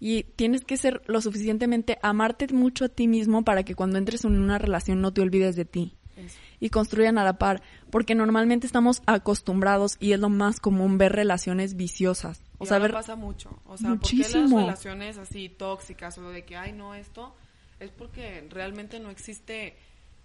Y 0.00 0.24
tienes 0.36 0.64
que 0.64 0.76
ser 0.76 1.02
lo 1.06 1.20
suficientemente, 1.20 1.98
amarte 2.02 2.46
mucho 2.48 2.84
a 2.86 2.88
ti 2.88 3.08
mismo 3.08 3.42
para 3.44 3.62
que 3.62 3.74
cuando 3.74 3.98
entres 3.98 4.24
en 4.24 4.38
una 4.38 4.58
relación 4.58 5.00
no 5.00 5.12
te 5.12 5.20
olvides 5.22 5.56
de 5.56 5.64
ti 5.64 5.94
Eso. 6.16 6.36
y 6.60 6.68
construyan 6.70 7.16
a 7.16 7.24
la 7.24 7.38
par, 7.38 7.62
porque 7.90 8.14
normalmente 8.14 8.66
estamos 8.66 9.02
acostumbrados 9.06 9.96
y 10.00 10.12
es 10.12 10.20
lo 10.20 10.28
más 10.28 10.60
común 10.60 10.98
ver 10.98 11.12
relaciones 11.12 11.76
viciosas. 11.76 12.42
O 12.58 12.64
Y 12.64 12.66
sea, 12.66 12.78
ver 12.78 12.92
pasa 12.92 13.16
mucho. 13.16 13.58
O 13.66 13.76
sea, 13.76 13.90
¿por 13.90 13.98
Muchísimo. 13.98 14.48
qué 14.48 14.52
las 14.54 14.62
relaciones 14.66 15.16
así 15.18 15.48
tóxicas 15.48 16.18
o 16.18 16.28
de 16.30 16.44
que, 16.44 16.56
ay, 16.56 16.72
no, 16.72 16.94
esto? 16.94 17.34
Es 17.80 17.90
porque 17.90 18.46
realmente 18.50 19.00
no 19.00 19.10
existe 19.10 19.76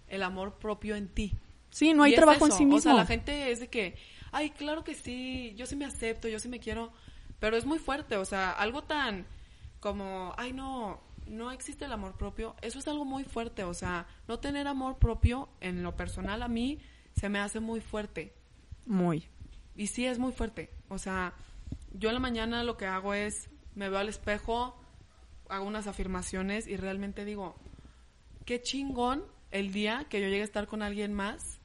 el 0.08 0.22
amor 0.22 0.54
propio 0.58 0.94
en 0.96 1.08
ti. 1.08 1.32
Sí, 1.70 1.94
no 1.94 2.02
hay 2.02 2.10
Y 2.10 2.14
es 2.14 2.20
trabajo 2.20 2.46
en 2.46 2.52
sí 2.52 2.64
O 2.64 2.66
mismo. 2.66 2.80
sea, 2.80 2.94
la 2.94 3.06
gente 3.06 3.50
es 3.50 3.60
de 3.60 3.68
que, 3.68 3.96
ay, 4.32 4.50
claro 4.50 4.82
que 4.84 4.94
sí, 4.94 5.54
yo 5.56 5.66
sí 5.66 5.76
me 5.76 5.84
acepto, 5.84 6.28
yo 6.28 6.38
sí 6.38 6.48
me 6.48 6.58
quiero, 6.58 6.92
pero 7.40 7.56
es 7.56 7.64
muy 7.64 7.78
fuerte, 7.78 8.16
o 8.16 8.24
sea, 8.24 8.52
algo 8.52 8.82
tan 8.84 9.26
como, 9.80 10.34
ay, 10.36 10.52
no, 10.52 11.00
no 11.26 11.50
existe 11.50 11.86
el 11.86 11.92
amor 11.92 12.16
propio, 12.16 12.54
eso 12.60 12.78
es 12.78 12.86
algo 12.86 13.04
muy 13.04 13.24
fuerte, 13.24 13.64
o 13.64 13.74
sea, 13.74 14.06
no 14.28 14.38
tener 14.38 14.68
amor 14.68 14.98
propio 14.98 15.48
en 15.60 15.82
lo 15.82 15.96
personal 15.96 16.42
a 16.42 16.48
mí 16.48 16.78
se 17.18 17.28
me 17.28 17.38
hace 17.38 17.60
muy 17.60 17.80
fuerte. 17.80 18.34
Muy. 18.86 19.28
Y 19.74 19.88
sí 19.88 20.06
es 20.06 20.18
muy 20.18 20.32
fuerte. 20.32 20.70
O 20.88 20.98
sea, 20.98 21.34
yo 21.92 22.10
en 22.10 22.14
la 22.14 22.20
mañana 22.20 22.64
lo 22.64 22.76
que 22.76 22.86
hago 22.86 23.14
es, 23.14 23.50
me 23.74 23.88
veo 23.88 23.98
al 23.98 24.08
espejo, 24.08 24.78
hago 25.48 25.64
unas 25.64 25.86
afirmaciones 25.86 26.66
y 26.66 26.76
realmente 26.76 27.24
digo, 27.24 27.56
qué 28.44 28.62
chingón 28.62 29.24
el 29.50 29.72
día 29.72 30.06
que 30.08 30.20
yo 30.20 30.28
llegue 30.28 30.42
a 30.42 30.44
estar 30.44 30.66
con 30.66 30.82
alguien 30.82 31.12
más, 31.12 31.60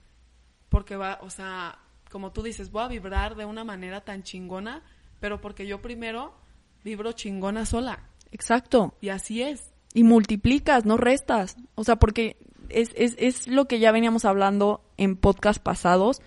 porque 0.70 0.96
va, 0.96 1.20
o 1.22 1.30
sea, 1.30 1.80
como 2.12 2.32
tú 2.32 2.42
dices, 2.44 2.72
voy 2.72 2.84
a 2.84 2.88
vibrar 2.88 3.36
de 3.36 3.46
una 3.46 3.64
manera 3.64 4.02
tan 4.02 4.24
chingona, 4.24 4.84
pero 5.26 5.42
porque 5.42 5.66
yo 5.66 5.82
primero 5.82 6.36
vibro 6.84 7.12
chingona 7.14 7.66
sola. 7.66 8.12
Exacto. 8.32 8.94
Y 9.02 9.10
así 9.10 9.42
es. 9.42 9.74
Y 9.96 10.04
multiplicas, 10.04 10.86
no 10.86 10.98
restas. 10.98 11.58
O 11.74 11.84
sea, 11.84 11.96
porque 11.96 12.38
es, 12.70 12.92
es, 12.96 13.16
es 13.18 13.48
lo 13.48 13.66
que 13.66 13.80
ya 13.80 13.92
veníamos 13.92 14.24
hablando 14.24 14.84
en 14.98 15.16
podcast 15.16 15.60
pasados, 15.60 16.22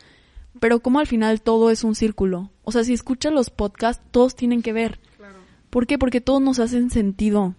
pero 0.59 0.81
como 0.81 0.99
al 0.99 1.07
final 1.07 1.43
todo 1.43 1.71
es 1.71 1.85
un 1.85 1.95
círculo. 1.95 2.51
O 2.65 2.73
sea, 2.73 2.83
si 2.83 2.93
escuchas 2.93 3.33
los 3.33 3.51
podcasts, 3.51 4.03
todos 4.11 4.35
tienen 4.35 4.63
que 4.63 4.73
ver. 4.73 4.99
Claro. 5.17 5.37
¿Por 5.71 5.87
qué? 5.87 5.97
Porque 5.97 6.21
todos 6.21 6.43
nos 6.43 6.59
hacen 6.59 6.91
sentido. 6.91 7.55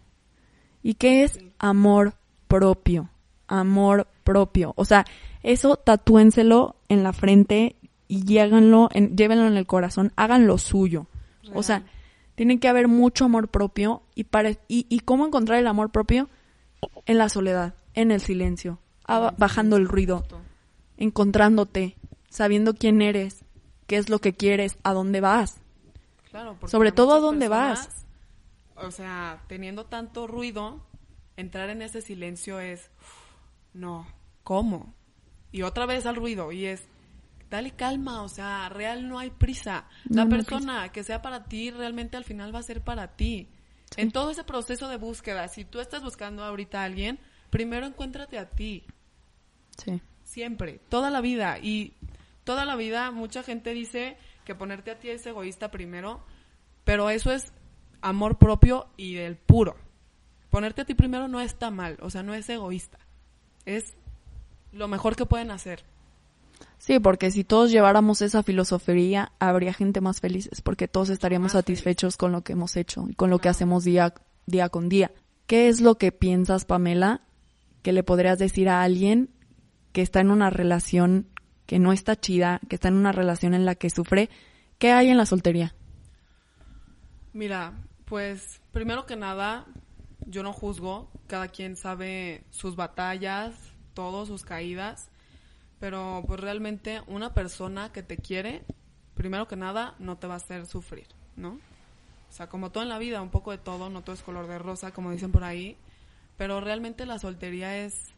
¿Y 0.83 0.95
qué 0.95 1.23
es 1.23 1.39
amor 1.57 2.15
propio? 2.49 3.11
Amor 3.47 4.09
propio. 4.25 4.73
O 4.75 4.83
sea, 4.83 5.05
eso 5.41 5.77
tatúenselo 5.77 6.75
en 6.89 7.01
la 7.01 7.13
frente 7.13 7.77
y 8.09 8.39
háganlo, 8.39 8.89
en, 8.91 9.15
llévenlo 9.15 9.47
en 9.47 9.55
el 9.55 9.67
corazón, 9.67 10.11
hagan 10.17 10.47
lo 10.47 10.57
suyo. 10.57 11.07
O 11.53 11.63
sea, 11.63 11.83
tiene 12.35 12.59
que 12.59 12.67
haber 12.67 12.87
mucho 12.87 13.25
amor 13.25 13.47
propio 13.47 14.03
y, 14.15 14.25
para, 14.25 14.51
y, 14.51 14.85
y 14.89 14.99
cómo 15.01 15.25
encontrar 15.25 15.59
el 15.59 15.67
amor 15.67 15.91
propio 15.91 16.29
en 17.05 17.17
la 17.17 17.29
soledad, 17.29 17.73
en 17.93 18.11
el 18.11 18.21
silencio, 18.21 18.79
bajando 19.37 19.77
el 19.77 19.87
ruido, 19.87 20.25
encontrándote, 20.97 21.97
sabiendo 22.29 22.75
quién 22.75 23.01
eres, 23.01 23.43
qué 23.87 23.97
es 23.97 24.09
lo 24.09 24.19
que 24.19 24.33
quieres, 24.33 24.77
a 24.83 24.93
dónde 24.93 25.21
vas. 25.21 25.61
Claro, 26.29 26.57
Sobre 26.67 26.91
todo, 26.91 27.13
¿a 27.13 27.19
dónde 27.19 27.47
vas? 27.47 28.05
O 28.75 28.91
sea, 28.91 29.43
teniendo 29.47 29.85
tanto 29.85 30.27
ruido, 30.27 30.79
entrar 31.35 31.69
en 31.69 31.81
ese 31.81 32.01
silencio 32.01 32.59
es, 32.59 32.91
no, 33.73 34.07
¿cómo? 34.43 34.93
Y 35.51 35.63
otra 35.63 35.85
vez 35.85 36.05
al 36.05 36.15
ruido 36.15 36.51
y 36.51 36.65
es, 36.65 36.87
dale 37.49 37.71
calma, 37.71 38.21
o 38.21 38.29
sea, 38.29 38.69
real 38.69 39.07
no 39.07 39.19
hay 39.19 39.29
prisa. 39.31 39.85
La 40.09 40.25
no 40.25 40.29
persona 40.29 40.89
que 40.91 41.03
sea 41.03 41.21
para 41.21 41.45
ti 41.45 41.71
realmente 41.71 42.17
al 42.17 42.23
final 42.23 42.53
va 42.53 42.59
a 42.59 42.63
ser 42.63 42.81
para 42.81 43.15
ti. 43.15 43.49
En 43.97 44.11
todo 44.11 44.29
ese 44.29 44.43
proceso 44.43 44.87
de 44.87 44.97
búsqueda, 44.97 45.47
si 45.47 45.65
tú 45.65 45.79
estás 45.79 46.03
buscando 46.03 46.43
ahorita 46.43 46.81
a 46.81 46.85
alguien, 46.85 47.19
primero 47.49 47.85
encuéntrate 47.87 48.37
a 48.37 48.49
ti, 48.49 48.83
Sí. 49.77 50.01
siempre, 50.23 50.79
toda 50.89 51.09
la 51.09 51.21
vida. 51.21 51.57
Y 51.59 51.93
toda 52.43 52.65
la 52.65 52.75
vida 52.75 53.09
mucha 53.11 53.41
gente 53.43 53.73
dice 53.73 54.17
que 54.45 54.53
ponerte 54.55 54.91
a 54.91 54.99
ti 54.99 55.09
es 55.09 55.25
egoísta 55.25 55.71
primero, 55.71 56.23
pero 56.83 57.09
eso 57.09 57.31
es 57.31 57.51
amor 58.01 58.37
propio 58.37 58.89
y 58.95 59.15
del 59.15 59.37
puro. 59.37 59.75
Ponerte 60.49 60.81
a 60.81 60.85
ti 60.85 60.93
primero 60.93 61.27
no 61.27 61.41
está 61.41 61.71
mal, 61.71 61.97
o 62.01 62.09
sea, 62.09 62.23
no 62.23 62.33
es 62.33 62.47
egoísta. 62.49 62.99
Es 63.65 63.95
lo 64.71 64.87
mejor 64.87 65.15
que 65.15 65.25
pueden 65.25 65.51
hacer. 65.51 65.83
Sí, 66.79 66.99
porque 66.99 67.29
si 67.29 67.43
todos 67.43 67.71
lleváramos 67.71 68.21
esa 68.21 68.41
filosofía, 68.41 69.33
habría 69.37 69.73
gente 69.73 69.99
más 69.99 70.21
felices, 70.21 70.61
porque 70.61 70.87
todos 70.87 71.09
estaríamos 71.09 71.53
Más 71.53 71.61
satisfechos 71.61 72.15
con 72.15 72.31
lo 72.31 72.41
que 72.41 72.53
hemos 72.53 72.77
hecho 72.77 73.05
y 73.09 73.13
con 73.13 73.29
lo 73.29 73.39
que 73.39 73.49
hacemos 73.49 73.83
día, 73.83 74.13
día 74.45 74.69
con 74.69 74.87
día. 74.87 75.11
¿Qué 75.45 75.67
es 75.67 75.81
lo 75.81 75.97
que 75.97 76.11
piensas, 76.13 76.63
Pamela, 76.63 77.21
que 77.81 77.91
le 77.91 78.03
podrías 78.03 78.39
decir 78.39 78.69
a 78.69 78.81
alguien 78.81 79.29
que 79.91 80.01
está 80.01 80.21
en 80.21 80.31
una 80.31 80.49
relación 80.49 81.27
que 81.65 81.79
no 81.79 81.91
está 81.91 82.15
chida, 82.15 82.61
que 82.69 82.75
está 82.75 82.87
en 82.87 82.95
una 82.95 83.11
relación 83.11 83.53
en 83.53 83.65
la 83.65 83.75
que 83.75 83.89
sufre? 83.89 84.29
¿Qué 84.77 84.91
hay 84.93 85.09
en 85.09 85.17
la 85.17 85.25
soltería? 85.25 85.75
Mira, 87.33 87.73
pues 88.05 88.61
primero 88.71 89.05
que 89.05 89.17
nada, 89.17 89.65
yo 90.25 90.43
no 90.43 90.53
juzgo, 90.53 91.11
cada 91.27 91.49
quien 91.49 91.75
sabe 91.75 92.45
sus 92.51 92.77
batallas, 92.77 93.53
todos 93.93 94.29
sus 94.29 94.43
caídas, 94.43 95.09
pero 95.79 96.23
pues 96.27 96.39
realmente 96.39 97.01
una 97.07 97.33
persona 97.33 97.91
que 97.91 98.03
te 98.03 98.17
quiere, 98.17 98.63
primero 99.15 99.47
que 99.47 99.55
nada, 99.55 99.95
no 99.99 100.17
te 100.17 100.27
va 100.27 100.35
a 100.35 100.37
hacer 100.37 100.65
sufrir, 100.65 101.07
¿no? 101.35 101.59
O 102.29 102.31
sea, 102.31 102.47
como 102.47 102.71
todo 102.71 102.83
en 102.83 102.89
la 102.89 102.99
vida, 102.99 103.21
un 103.21 103.31
poco 103.31 103.51
de 103.51 103.57
todo, 103.57 103.89
no 103.89 104.03
todo 104.03 104.13
es 104.13 104.21
color 104.21 104.47
de 104.47 104.59
rosa, 104.59 104.91
como 104.91 105.11
dicen 105.11 105.31
por 105.31 105.43
ahí, 105.43 105.77
pero 106.37 106.61
realmente 106.61 107.05
la 107.05 107.17
soltería 107.17 107.77
es, 107.77 108.13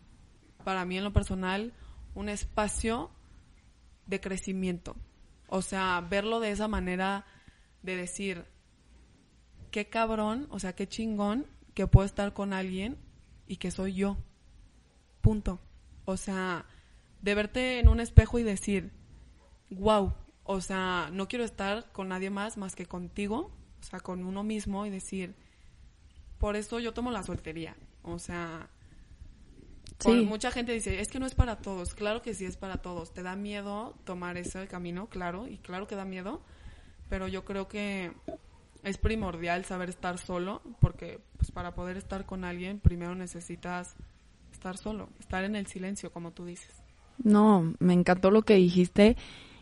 para 0.64 0.86
mí 0.86 0.98
en 0.98 1.04
lo 1.04 1.14
personal, 1.14 1.74
un 2.14 2.30
espacio 2.30 3.10
de 4.06 4.20
crecimiento. 4.20 4.96
O 5.48 5.62
sea, 5.62 6.06
verlo 6.10 6.40
de 6.40 6.52
esa 6.52 6.68
manera 6.68 7.26
de 7.84 7.96
decir, 7.96 8.46
qué 9.72 9.88
cabrón, 9.90 10.48
o 10.50 10.60
sea, 10.60 10.74
qué 10.74 10.88
chingón 10.88 11.46
que 11.74 11.88
puedo 11.88 12.06
estar 12.06 12.34
con 12.34 12.54
alguien 12.54 12.98
y 13.48 13.58
que 13.58 13.72
soy 13.72 13.94
yo. 13.94 14.18
Punto. 15.22 15.60
O 16.06 16.18
sea, 16.18 16.66
de 17.22 17.36
verte 17.36 17.80
en 17.80 17.88
un 17.88 18.00
espejo 18.00 18.40
y 18.40 18.44
decir, 18.44 18.92
wow, 19.70 20.14
o 20.44 20.62
sea, 20.62 21.10
no 21.14 21.28
quiero 21.28 21.46
estar 21.46 21.92
con 21.92 22.10
nadie 22.10 22.30
más 22.30 22.58
más 22.58 22.76
que 22.76 22.86
contigo, 22.86 23.52
o 23.80 23.84
sea, 23.84 24.00
con 24.00 24.24
uno 24.24 24.44
mismo 24.44 24.86
y 24.86 24.90
decir, 24.90 25.36
por 26.38 26.56
eso 26.56 26.80
yo 26.80 26.94
tomo 26.94 27.12
la 27.12 27.24
soltería. 27.24 27.76
O 28.04 28.20
sea, 28.20 28.70
Sí. 30.00 30.26
mucha 30.26 30.50
gente 30.50 30.72
dice, 30.72 31.00
es 31.00 31.10
que 31.10 31.20
no 31.20 31.28
es 31.28 31.36
para 31.36 31.58
todos. 31.58 31.94
Claro 31.94 32.24
que 32.24 32.34
sí 32.34 32.46
es 32.46 32.58
para 32.58 32.78
todos. 32.78 33.14
Te 33.14 33.22
da 33.22 33.36
miedo 33.36 33.96
tomar 34.04 34.36
ese 34.38 34.68
camino, 34.68 35.08
claro, 35.08 35.48
y 35.48 35.58
claro 35.60 35.86
que 35.86 35.96
da 35.96 36.06
miedo, 36.06 36.42
pero 37.08 37.28
yo 37.28 37.46
creo 37.46 37.68
que 37.68 38.12
es 38.84 38.98
primordial 38.98 39.64
saber 39.64 39.90
estar 39.90 40.18
solo, 40.18 40.64
porque 40.80 41.20
pues 41.38 41.52
para 41.52 41.76
poder 41.76 41.98
estar 41.98 42.26
con 42.26 42.44
alguien 42.44 42.80
primero 42.80 43.14
necesitas 43.14 43.96
estar 44.52 44.76
solo, 44.76 45.10
estar 45.20 45.44
en 45.44 45.56
el 45.56 45.68
silencio, 45.68 46.12
como 46.12 46.32
tú 46.32 46.46
dices. 46.46 46.81
No, 47.24 47.74
me 47.80 47.94
encantó 47.94 48.32
lo 48.32 48.42
que 48.44 48.56
dijiste. 48.56 49.18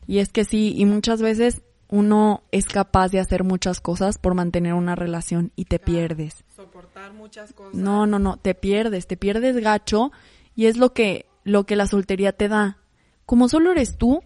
Y 0.07 0.19
es 0.19 0.29
que 0.29 0.43
sí, 0.45 0.73
y 0.75 0.85
muchas 0.85 1.21
veces 1.21 1.61
uno 1.89 2.43
es 2.51 2.65
capaz 2.65 3.09
de 3.09 3.19
hacer 3.19 3.43
muchas 3.43 3.81
cosas 3.81 4.17
por 4.17 4.35
mantener 4.35 4.73
una 4.73 4.95
relación 4.95 5.51
y 5.55 5.65
te 5.65 5.79
pierdes. 5.79 6.43
Soportar 6.55 7.13
muchas 7.13 7.53
cosas. 7.53 7.73
No, 7.73 8.05
no, 8.05 8.19
no, 8.19 8.37
te 8.37 8.53
pierdes, 8.53 9.07
te 9.07 9.17
pierdes 9.17 9.57
gacho 9.57 10.11
y 10.55 10.67
es 10.67 10.77
lo 10.77 10.93
que 10.93 11.25
lo 11.43 11.65
que 11.65 11.75
la 11.75 11.87
soltería 11.87 12.31
te 12.31 12.47
da. 12.47 12.77
Como 13.25 13.49
solo 13.49 13.71
eres 13.71 13.97
tú, 13.97 14.23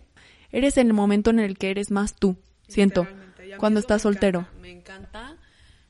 eres 0.51 0.77
en 0.77 0.88
el 0.88 0.93
momento 0.93 1.29
en 1.29 1.39
el 1.39 1.57
que 1.57 1.71
eres 1.71 1.89
más 1.89 2.15
tú, 2.15 2.36
siento, 2.67 3.07
cuando 3.57 3.79
estás 3.79 4.01
soltero. 4.01 4.39
encanta, 4.39 4.62
Me 4.62 4.71
encanta. 4.71 5.38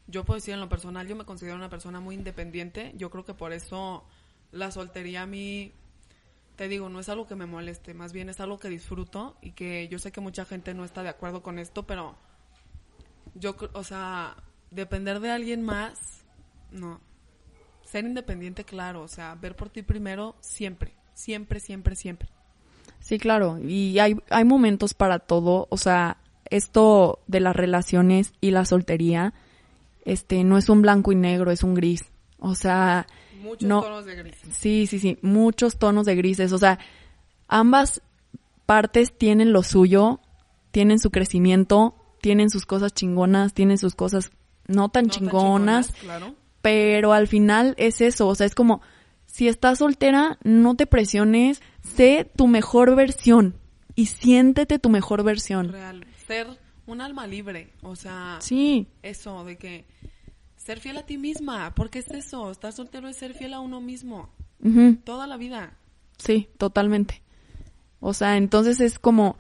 Yo 0.08 0.26
puedo 0.26 0.40
decir 0.40 0.54
en 0.54 0.60
lo 0.60 0.70
personal, 0.70 1.08
yo 1.08 1.16
me 1.16 1.26
considero 1.26 1.56
una 1.56 1.70
persona 1.70 2.00
muy 2.00 2.16
independiente. 2.16 2.92
Yo 2.96 3.10
creo 3.10 3.26
que 3.26 3.34
por 3.34 3.52
eso 3.54 4.04
la 4.52 4.70
soltería 4.70 5.24
a 5.24 5.26
mí, 5.26 5.72
te 6.56 6.68
digo, 6.68 6.90
no 6.90 7.00
es 7.00 7.10
algo 7.10 7.28
que 7.28 7.36
me 7.36 7.46
moleste, 7.46 7.94
más 7.94 8.14
bien 8.14 8.30
es 8.30 8.40
algo 8.40 8.60
que 8.60 8.70
disfruto 8.70 9.36
y 9.42 9.52
que 9.52 9.88
yo 9.88 10.00
sé 10.00 10.12
que 10.12 10.22
mucha 10.22 10.46
gente 10.46 10.74
no 10.74 10.86
está 10.86 11.04
de 11.04 11.10
acuerdo 11.10 11.42
con 11.42 11.60
esto, 11.60 11.84
pero 11.84 12.16
yo, 13.36 13.56
o 13.74 13.84
sea, 13.84 14.36
depender 14.72 15.20
de 15.20 15.32
alguien 15.32 15.64
más, 15.64 16.24
no. 16.72 17.02
Ser 17.84 18.06
independiente, 18.06 18.64
claro, 18.64 19.02
o 19.02 19.08
sea, 19.08 19.36
ver 19.36 19.56
por 19.56 19.70
ti 19.70 19.84
primero, 19.84 20.36
siempre, 20.40 20.94
siempre, 21.14 21.60
siempre, 21.60 21.96
siempre. 21.96 22.30
Sí, 23.00 23.20
claro, 23.20 23.60
y 23.60 24.00
hay, 24.00 24.16
hay 24.30 24.46
momentos 24.46 24.94
para 24.94 25.20
todo, 25.20 25.68
o 25.70 25.78
sea, 25.78 26.18
esto 26.50 27.20
de 27.28 27.40
las 27.40 27.56
relaciones 27.56 28.34
y 28.42 28.52
la 28.52 28.66
soltería, 28.66 29.34
este, 30.06 30.44
no 30.44 30.58
es 30.58 30.70
un 30.70 30.82
blanco 30.82 31.12
y 31.12 31.16
negro, 31.16 31.52
es 31.52 31.64
un 31.64 31.74
gris. 31.74 32.06
O 32.40 32.56
sea, 32.56 33.08
Muchos 33.44 33.68
No. 33.68 33.82
tonos 33.82 34.06
de 34.06 34.16
gris. 34.16 34.36
Sí, 34.52 34.88
sí, 34.88 34.98
sí, 35.00 35.18
muchos 35.22 35.78
tonos 35.78 36.06
de 36.06 36.16
grises. 36.16 36.52
O 36.54 36.58
sea, 36.58 36.80
ambas 37.48 38.02
partes 38.66 39.16
tienen 39.18 39.52
lo 39.54 39.64
suyo, 39.64 40.20
tienen 40.72 41.00
su 41.00 41.12
crecimiento, 41.12 41.96
tienen 42.22 42.50
sus 42.50 42.66
cosas 42.66 42.94
chingonas, 42.94 43.54
tienen 43.54 43.78
sus 43.78 43.96
cosas 43.96 44.32
no 44.68 44.88
tan 44.90 45.04
No 45.06 45.10
tan 45.10 45.20
chingonas, 45.20 45.92
claro. 46.02 46.36
pero 46.62 47.12
al 47.14 47.28
final 47.28 47.76
es 47.78 48.00
eso, 48.02 48.28
o 48.28 48.36
sea, 48.36 48.48
es 48.48 48.56
como, 48.56 48.82
si 49.26 49.48
estás 49.50 49.80
soltera, 49.80 50.38
no 50.44 50.76
te 50.76 50.86
presiones, 50.88 51.62
sé 51.82 52.30
tu 52.36 52.48
mejor 52.48 52.96
versión 52.96 53.56
y 53.96 54.06
siéntete 54.06 54.80
tu 54.80 54.90
mejor 54.90 55.24
versión. 55.24 55.70
real. 55.74 56.08
Ser 56.26 56.48
un 56.86 57.02
alma 57.02 57.28
libre, 57.28 57.74
o 57.82 57.96
sea, 57.98 58.38
Sí, 58.40 58.88
eso 59.04 59.44
de 59.44 59.58
que 59.58 59.86
ser 60.64 60.80
fiel 60.80 60.98
a 60.98 61.06
ti 61.06 61.18
misma, 61.18 61.74
porque 61.76 62.00
es 62.00 62.10
eso, 62.12 62.50
estar 62.52 62.72
soltero 62.74 63.08
es 63.08 63.18
ser 63.18 63.34
fiel 63.34 63.54
a 63.54 63.60
uno 63.60 63.82
mismo, 63.82 64.30
toda 65.04 65.28
la 65.28 65.38
vida. 65.38 65.74
sí, 66.18 66.48
totalmente. 66.58 67.22
O 68.00 68.14
sea, 68.14 68.36
entonces 68.38 68.80
es 68.82 69.00
como 69.00 69.38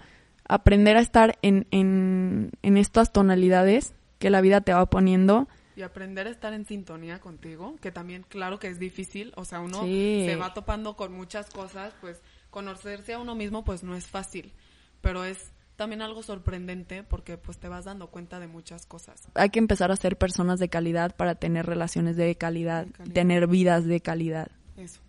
aprender 0.47 0.95
a 0.97 1.01
estar 1.01 1.37
en, 1.41 1.67
en, 1.71 2.51
en 2.61 2.77
estas 2.77 3.11
tonalidades 3.11 3.93
que 4.19 4.29
la 4.29 4.39
vida 4.41 4.61
te 4.61 4.73
va 4.73 4.85
poniendo. 4.85 5.47
Y 5.75 5.81
aprender 5.81 6.27
a 6.27 6.29
estar 6.29 6.53
en 6.53 6.65
sintonía 6.65 7.19
contigo, 7.19 7.75
que 7.81 7.91
también 7.91 8.23
claro 8.29 8.59
que 8.59 8.67
es 8.67 8.79
difícil, 8.79 9.33
o 9.35 9.43
sea, 9.43 9.59
uno 9.59 9.83
Sí. 9.83 10.23
se 10.25 10.35
va 10.35 10.53
topando 10.53 10.95
con 10.95 11.11
muchas 11.13 11.49
cosas, 11.49 11.93
pues 11.99 12.21
conocerse 12.51 13.13
a 13.13 13.19
uno 13.19 13.33
mismo 13.35 13.63
pues 13.65 13.83
no 13.83 13.95
es 13.95 14.05
fácil, 14.07 14.53
pero 15.01 15.23
es 15.25 15.51
también 15.75 16.01
algo 16.01 16.21
sorprendente 16.23 17.03
porque 17.03 17.37
pues 17.37 17.57
te 17.57 17.67
vas 17.67 17.85
dando 17.85 18.07
cuenta 18.07 18.39
de 18.39 18.47
muchas 18.47 18.85
cosas. 18.85 19.27
Hay 19.35 19.49
que 19.49 19.59
empezar 19.59 19.91
a 19.91 19.95
ser 19.95 20.17
personas 20.17 20.59
de 20.59 20.69
calidad 20.69 21.15
para 21.15 21.35
tener 21.35 21.65
relaciones 21.65 22.15
de 22.15 22.35
calidad, 22.35 22.85
De 22.85 22.91
calidad. 22.91 23.13
tener 23.13 23.47
vidas 23.47 23.85
de 23.85 23.99
calidad. 24.01 24.47
Eso, 24.77 25.01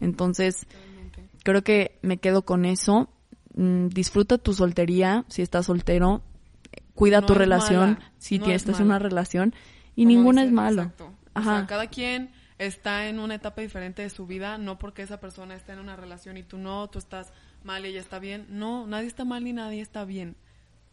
Entonces, 0.00 0.66
creo 1.42 1.62
que 1.62 1.98
me 2.02 2.18
quedo 2.18 2.42
con 2.42 2.64
eso. 2.64 3.08
Mm, 3.54 3.88
disfruta 3.88 4.38
tu 4.38 4.52
soltería 4.54 5.24
si 5.28 5.42
estás 5.42 5.66
soltero. 5.66 6.22
Cuida 6.94 7.20
No 7.20 7.26
tu 7.26 7.34
relación 7.34 7.92
mala, 7.94 8.12
si 8.18 8.38
no 8.38 8.44
tienes 8.44 8.62
es 8.62 8.68
estás 8.68 8.80
en 8.80 8.86
una 8.86 8.98
relación. 8.98 9.54
Y 9.96 10.04
Como 10.04 10.08
ninguna 10.16 10.42
dice- 10.42 10.48
es 10.50 10.54
malo. 10.54 10.82
Exacto. 10.82 11.04
O 11.06 11.38
Ajá. 11.38 11.56
sea, 11.58 11.66
cada 11.66 11.86
quien 11.88 12.30
está 12.58 13.08
en 13.08 13.20
una 13.20 13.36
etapa 13.36 13.60
diferente 13.62 14.02
de 14.02 14.10
su 14.10 14.26
vida, 14.26 14.58
no 14.58 14.78
porque 14.78 15.02
esa 15.02 15.20
persona 15.20 15.54
esté 15.54 15.72
en 15.72 15.78
una 15.78 15.94
relación 15.96 16.36
y 16.36 16.42
tú 16.42 16.58
no, 16.58 16.88
tú 16.88 16.98
estás 16.98 17.32
mal 17.64 17.84
y 17.84 17.88
ella 17.88 18.00
está 18.00 18.18
bien. 18.18 18.46
No, 18.48 18.86
nadie 18.86 19.06
está 19.06 19.24
mal 19.24 19.44
ni 19.44 19.52
nadie 19.52 19.80
está 19.80 20.04
bien. 20.04 20.36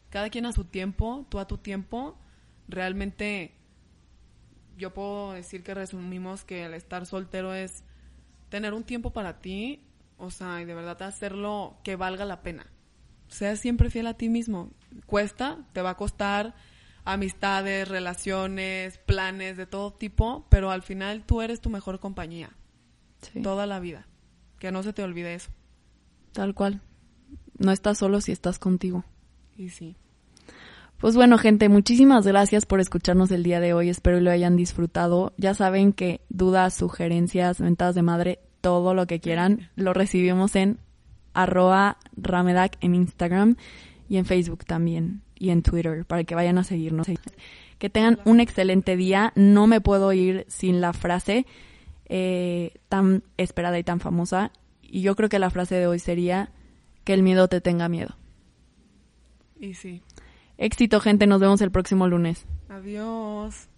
Cada 0.10 0.30
quien 0.30 0.45
a 0.45 0.54
su 0.54 0.65
tiempo, 0.65 1.25
tú 1.30 1.39
a 1.39 1.47
tu 1.47 1.58
tiempo. 1.58 2.17
Realmente, 2.67 3.54
yo 4.78 4.93
puedo 4.93 5.34
decir 5.34 5.63
que 5.63 5.73
resumimos 5.73 6.43
que 6.43 6.65
el 6.65 6.73
estar 6.73 7.06
soltero 7.06 7.54
es 7.54 7.84
tener 8.49 8.73
un 8.73 8.84
tiempo 8.84 9.12
para 9.12 9.39
ti, 9.39 9.84
o 10.17 10.32
sea, 10.32 10.62
y 10.62 10.65
de 10.65 10.73
verdad 10.73 11.01
hacerlo 11.04 11.78
que 11.84 11.95
valga 11.95 12.25
la 12.25 12.41
pena. 12.41 12.67
Sea 13.28 13.56
siempre 13.56 13.89
fiel 13.89 14.08
a 14.08 14.13
ti 14.15 14.30
mismo. 14.30 14.71
Cuesta, 15.06 15.65
te 15.73 15.82
va 15.82 15.91
a 15.91 15.97
costar 15.97 16.56
amistades, 17.04 17.88
relaciones, 17.88 18.97
planes 18.97 19.58
de 19.58 19.67
todo 19.67 19.93
tipo, 19.93 20.47
pero 20.49 20.71
al 20.71 20.82
final 20.82 21.23
tú 21.25 21.41
eres 21.41 21.62
tu 21.62 21.69
mejor 21.69 21.99
compañía 21.99 22.49
Sí, 23.21 23.41
toda 23.41 23.65
la 23.65 23.80
vida. 23.80 24.08
Que 24.60 24.71
no 24.71 24.84
se 24.84 24.93
te 24.93 25.04
olvide 25.04 25.36
eso. 25.36 25.51
Tal 26.36 26.54
cual. 26.54 26.82
No 27.58 27.71
estás 27.71 27.98
solo 27.98 28.21
si 28.21 28.32
estás 28.32 28.60
contigo. 28.60 29.06
Y 29.58 29.69
sí. 29.69 29.95
Pues 30.98 31.15
bueno, 31.15 31.38
gente, 31.38 31.69
muchísimas 31.69 32.28
gracias 32.28 32.65
por 32.65 32.80
escucharnos 32.80 33.32
el 33.32 33.43
día 33.43 33.60
de 33.60 33.74
hoy. 33.74 33.89
Espero 33.89 34.19
lo 34.19 34.32
hayan 34.32 34.56
disfrutado. 34.56 35.34
Ya 35.38 35.54
saben 35.54 35.93
que 35.93 36.21
dudas, 36.30 36.74
sugerencias, 36.74 37.60
mentadas 37.60 37.95
de 37.95 38.02
madre, 38.02 38.39
todo 38.62 38.93
lo 38.93 39.08
que 39.08 39.19
quieran, 39.19 39.69
lo 39.76 39.93
recibimos 39.93 40.56
en 40.56 40.80
arroba 41.34 41.98
ramedac 42.17 42.78
en 42.82 42.95
Instagram 42.95 43.56
y 44.10 44.17
en 44.17 44.26
Facebook 44.26 44.65
también 44.65 45.21
y 45.38 45.50
en 45.50 45.63
Twitter 45.63 46.06
para 46.06 46.24
que 46.24 46.36
vayan 46.36 46.58
a 46.58 46.63
seguirnos. 46.63 47.08
Que 47.78 47.89
tengan 47.89 48.19
un 48.26 48.39
excelente 48.39 48.95
día. 48.95 49.32
No 49.36 49.67
me 49.67 49.82
puedo 49.82 50.12
ir 50.13 50.45
sin 50.48 50.82
la 50.82 50.93
frase 50.93 51.45
eh, 52.08 52.74
tan 52.89 53.24
esperada 53.38 53.78
y 53.80 53.84
tan 53.84 54.00
famosa. 54.00 54.52
Y 54.89 55.02
yo 55.02 55.15
creo 55.15 55.30
que 55.30 55.39
la 55.39 55.50
frase 55.50 55.76
de 55.76 55.88
hoy 55.88 56.00
sería 56.00 56.52
que 57.04 57.13
el 57.13 57.24
miedo 57.24 57.48
te 57.48 57.62
tenga 57.62 57.89
miedo. 57.89 58.15
Y 59.60 59.74
sí. 59.74 60.02
Éxito, 60.58 61.00
gente. 61.00 61.28
Nos 61.28 61.41
vemos 61.41 61.62
el 61.62 61.71
próximo 61.71 62.08
lunes. 62.08 62.45
Adiós. 62.69 63.69